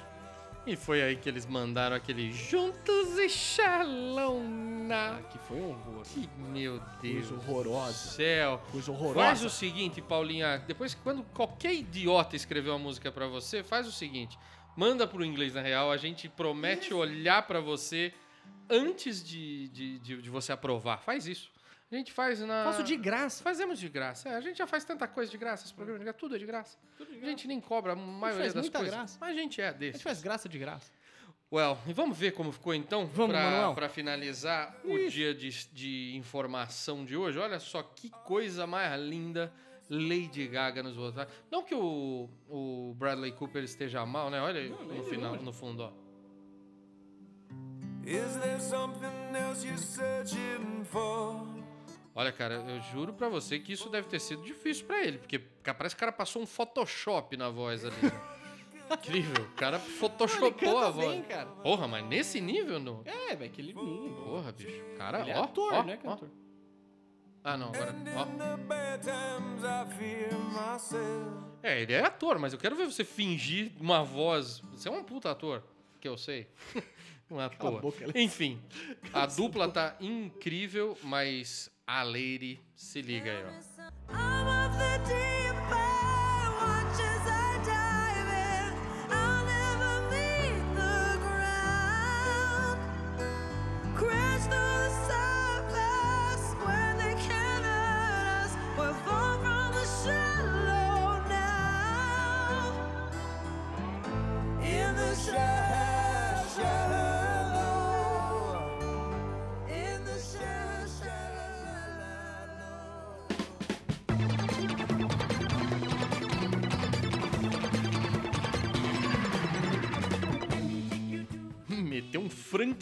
E 0.65 0.75
foi 0.75 1.01
aí 1.01 1.15
que 1.15 1.27
eles 1.27 1.45
mandaram 1.45 1.95
aquele 1.95 2.31
Juntos 2.31 3.17
e 3.17 3.27
Shalom 3.27 4.43
na... 4.87 5.17
Ah, 5.17 5.21
que 5.23 5.39
foi 5.39 5.57
um 5.57 5.69
horror. 5.71 6.03
Que, 6.03 6.29
meu 6.37 6.79
Deus 7.01 7.29
Coisa 7.29 7.33
horrorosa. 7.33 7.91
do 7.91 8.13
céu. 8.13 8.61
Coisa 8.71 8.91
horrorosa. 8.91 9.19
Faz 9.25 9.43
o 9.43 9.49
seguinte, 9.49 10.01
Paulinha, 10.01 10.59
depois 10.67 10.93
quando 10.93 11.23
qualquer 11.33 11.73
idiota 11.73 12.35
escrever 12.35 12.69
uma 12.69 12.77
música 12.79 13.11
pra 13.11 13.25
você, 13.25 13.63
faz 13.63 13.87
o 13.87 13.91
seguinte, 13.91 14.37
manda 14.75 15.07
pro 15.07 15.25
inglês 15.25 15.55
na 15.55 15.61
real, 15.61 15.91
a 15.91 15.97
gente 15.97 16.29
promete 16.29 16.93
olhar 16.93 17.47
pra 17.47 17.59
você 17.59 18.13
antes 18.69 19.23
de, 19.23 19.67
de, 19.69 19.99
de, 19.99 20.21
de 20.21 20.29
você 20.29 20.51
aprovar. 20.51 20.97
Faz 21.01 21.25
isso. 21.25 21.49
A 21.91 21.95
gente 21.95 22.11
faz 22.13 22.39
na... 22.39 22.63
Faço 22.63 22.83
de 22.83 22.95
graça. 22.95 23.43
Fazemos 23.43 23.77
de 23.77 23.89
graça. 23.89 24.29
É, 24.29 24.35
a 24.35 24.41
gente 24.41 24.57
já 24.57 24.65
faz 24.65 24.85
tanta 24.85 25.07
coisa 25.07 25.29
de 25.29 25.37
graça, 25.37 25.65
esse 25.65 25.73
programa 25.73 25.99
de 25.99 26.05
graça, 26.05 26.17
tudo 26.19 26.35
é 26.35 26.39
de 26.39 26.45
graça. 26.45 26.77
A 26.99 27.25
gente 27.25 27.47
nem 27.47 27.59
cobra 27.59 27.93
a 27.93 27.95
maioria 27.95 28.43
faz 28.43 28.53
das 28.53 28.63
muita 28.63 28.79
coisas. 28.79 28.95
graça. 28.95 29.17
Mas 29.19 29.29
a 29.29 29.33
gente 29.33 29.61
é 29.61 29.67
A 29.67 29.71
desse. 29.73 29.93
gente 29.97 30.03
faz 30.03 30.21
graça 30.21 30.47
de 30.47 30.57
graça. 30.57 30.89
Well, 31.53 31.77
e 31.85 31.91
vamos 31.91 32.17
ver 32.17 32.31
como 32.31 32.49
ficou 32.53 32.73
então? 32.73 33.09
Pra 33.75 33.89
finalizar 33.89 34.73
o 34.85 35.09
dia 35.09 35.35
de, 35.35 35.49
de 35.73 36.15
informação 36.15 37.03
de 37.03 37.17
hoje. 37.17 37.37
Olha 37.37 37.59
só 37.59 37.83
que 37.83 38.09
coisa 38.09 38.65
mais 38.65 38.97
linda. 39.01 39.51
Lady 39.89 40.47
Gaga 40.47 40.81
nos 40.81 40.95
votar. 40.95 41.27
Não 41.51 41.61
que 41.61 41.75
o, 41.75 42.29
o 42.47 42.95
Bradley 42.97 43.33
Cooper 43.33 43.61
esteja 43.65 44.05
mal, 44.05 44.29
né? 44.29 44.39
Olha 44.39 44.61
aí 44.61 44.69
no 44.69 45.03
final, 45.03 45.35
no 45.35 45.51
fundo, 45.51 45.83
ó. 45.83 45.91
Is 48.05 48.37
there 48.37 48.61
something 48.61 49.35
else 49.35 49.65
you're 49.67 49.77
searching 49.77 50.85
for? 50.85 51.60
Olha, 52.13 52.31
cara, 52.31 52.55
eu 52.55 52.79
juro 52.91 53.13
pra 53.13 53.29
você 53.29 53.57
que 53.59 53.71
isso 53.71 53.89
deve 53.89 54.07
ter 54.07 54.19
sido 54.19 54.43
difícil 54.43 54.85
pra 54.85 55.01
ele, 55.03 55.17
porque 55.17 55.39
parece 55.39 55.95
que 55.95 55.99
o 55.99 56.01
cara 56.01 56.11
passou 56.11 56.41
um 56.41 56.45
Photoshop 56.45 57.37
na 57.37 57.49
voz 57.49 57.85
ali. 57.85 57.95
Incrível, 58.91 59.45
o 59.45 59.55
cara 59.55 59.79
photoshopou 59.79 60.77
a 60.79 60.89
voz. 60.89 61.07
bem, 61.07 61.23
cara. 61.23 61.45
Porra, 61.47 61.87
mas 61.87 62.05
nesse 62.05 62.41
nível, 62.41 62.77
não? 62.77 63.01
É, 63.05 63.33
velho, 63.33 63.49
aquele 63.49 63.71
lindo. 63.71 64.21
Porra, 64.25 64.51
bicho. 64.51 64.83
Cara, 64.97 65.21
Ele 65.21 65.31
é 65.31 65.37
ó, 65.39 65.43
ator, 65.43 65.73
ó, 65.73 65.83
né, 65.83 65.97
ó. 66.03 66.09
cantor? 66.09 66.29
Ah, 67.41 67.55
não, 67.57 67.69
agora. 67.69 67.95
Ó. 68.17 68.25
in 68.25 68.37
the 68.37 68.57
bad 68.67 69.01
times 69.01 69.63
I 69.63 69.85
fear 69.97 70.33
myself. 70.37 71.45
É, 71.63 71.81
ele 71.81 71.93
é 71.93 72.01
ator, 72.03 72.37
mas 72.37 72.51
eu 72.51 72.59
quero 72.59 72.75
ver 72.75 72.85
você 72.85 73.05
fingir 73.05 73.71
uma 73.79 74.03
voz. 74.03 74.59
Você 74.73 74.89
é 74.89 74.91
um 74.91 75.03
puta 75.05 75.31
ator, 75.31 75.63
que 76.01 76.07
eu 76.09 76.17
sei. 76.17 76.49
Uma 77.29 77.49
Cala 77.49 77.53
a 77.53 77.71
porra. 77.71 77.81
boca, 77.81 78.03
Alex. 78.03 78.19
Enfim, 78.19 78.61
a 79.13 79.25
dupla 79.25 79.69
tá 79.69 79.95
incrível, 80.01 80.97
mas 81.01 81.71
a 81.93 82.03
Lady 82.03 82.57
se 82.73 83.01
liga 83.01 83.31
aí, 83.31 83.43
ó. 83.43 84.20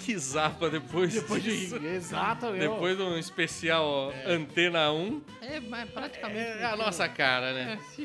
Frank 0.10 0.20
Zappa 0.20 0.70
depois, 0.70 1.14
Depois 1.14 1.44
disso. 1.44 1.80
de. 1.80 1.88
Exatamente. 1.88 2.62
Depois 2.62 2.98
de 2.98 3.04
um 3.04 3.18
especial 3.18 3.86
ó, 3.86 4.12
Antena 4.26 4.92
1. 4.92 5.22
É, 5.42 5.60
mas 5.60 5.90
praticamente. 5.90 6.40
É 6.40 6.66
a 6.66 6.76
nossa 6.76 7.08
cara, 7.08 7.54
né? 7.54 7.80
É, 8.00 8.04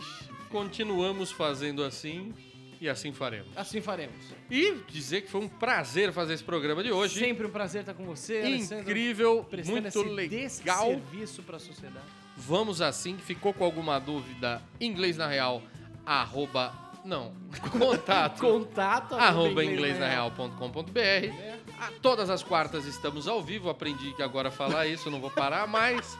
Continuamos 0.51 1.33
fazendo 1.33 1.83
assim 1.83 2.33
e 2.81 2.88
assim 2.88 3.12
faremos. 3.12 3.49
assim 3.57 3.81
faremos. 3.81 4.14
E 4.51 4.75
dizer 4.88 5.23
que 5.23 5.31
foi 5.31 5.40
um 5.40 5.49
prazer 5.49 6.12
fazer 6.12 6.35
esse 6.35 6.45
programa 6.45 6.83
de 6.83 6.93
hoje. 6.93 7.19
Sempre 7.19 7.47
um 7.47 7.51
prazer 7.51 7.81
estar 7.81 7.95
com 7.95 8.05
você, 8.05 8.38
Alessandro, 8.38 8.90
Incrível, 8.90 9.47
muito 9.66 10.35
esse 10.35 10.61
legal. 10.62 10.87
serviço 10.87 11.43
para 11.43 11.57
a 11.57 11.61
sociedade. 11.61 12.05
Vamos 12.37 12.83
assim, 12.83 13.16
ficou 13.16 13.55
com 13.55 13.64
alguma 13.64 13.99
dúvida, 13.99 14.61
inglês 14.81 15.16
na 15.16 15.28
real, 15.28 15.62
arroba, 16.05 16.74
não, 17.05 17.33
contato, 17.70 18.41
Contato 18.41 19.14
arroba 19.14 19.64
inglesnareal.com.br. 19.64 21.64
A 21.79 21.91
todas 22.01 22.31
as 22.31 22.43
quartas 22.43 22.87
estamos 22.87 23.27
ao 23.29 23.43
vivo, 23.43 23.68
aprendi 23.68 24.12
que 24.14 24.22
agora 24.22 24.51
falar 24.51 24.87
isso, 24.87 25.11
não 25.11 25.20
vou 25.20 25.31
parar 25.31 25.66
mais. 25.66 26.16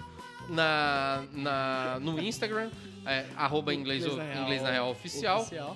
Na, 0.49 1.25
na, 1.33 1.99
no 2.01 2.21
Instagram, 2.21 2.71
é, 3.07 3.25
arroba 3.35 3.73
inglês, 3.73 4.05
inglês 4.05 4.63
na 4.63 4.71
real 4.71 4.91
oficial. 4.91 5.41
oficial. 5.41 5.75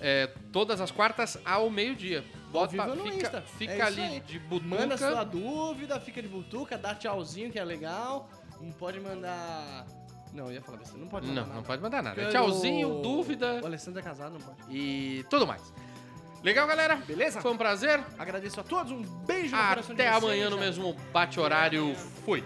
É, 0.00 0.26
todas 0.52 0.80
as 0.80 0.90
quartas 0.90 1.38
ao 1.44 1.68
meio-dia. 1.68 2.24
Bota, 2.50 2.72
fica, 3.02 3.42
fica 3.42 3.72
É 3.72 3.82
ali 3.82 4.20
de 4.20 4.38
butuca. 4.38 4.68
Manda 4.74 4.96
sua 4.96 5.22
dúvida, 5.24 6.00
fica 6.00 6.22
de 6.22 6.28
butuca, 6.28 6.78
dá 6.78 6.94
tchauzinho 6.94 7.50
que 7.52 7.58
é 7.58 7.64
legal. 7.64 8.30
Não 8.60 8.72
pode 8.72 8.98
mandar. 9.00 9.86
Não, 10.32 10.46
eu 10.46 10.52
ia 10.52 10.62
falar 10.62 10.78
besteira. 10.78 11.02
Não 11.02 11.08
pode 11.10 11.26
mandar. 11.26 11.40
Não, 11.42 11.46
nada. 11.48 11.56
não 11.56 11.62
pode 11.62 11.82
mandar 11.82 12.02
nada. 12.02 12.14
Porque 12.16 12.30
Tchauzinho, 12.30 12.98
o- 12.98 13.02
dúvida 13.02 13.60
O 13.62 13.66
Alessandro 13.66 14.00
é 14.00 14.02
casado, 14.02 14.32
não 14.32 14.40
pode. 14.40 14.58
e 14.70 15.24
tudo 15.28 15.46
mais. 15.46 15.62
Legal, 16.46 16.64
galera? 16.64 16.94
Beleza? 16.94 17.40
Foi 17.40 17.50
um 17.50 17.56
prazer. 17.56 18.00
Agradeço 18.16 18.60
a 18.60 18.62
todos, 18.62 18.92
um 18.92 19.02
beijo 19.02 19.56
no 19.56 19.68
coração 19.68 19.96
de 19.96 20.00
Até 20.00 20.12
vocês, 20.12 20.22
amanhã 20.22 20.48
no 20.48 20.56
mesmo 20.56 20.94
bate-horário. 21.12 21.92
Fui. 22.24 22.44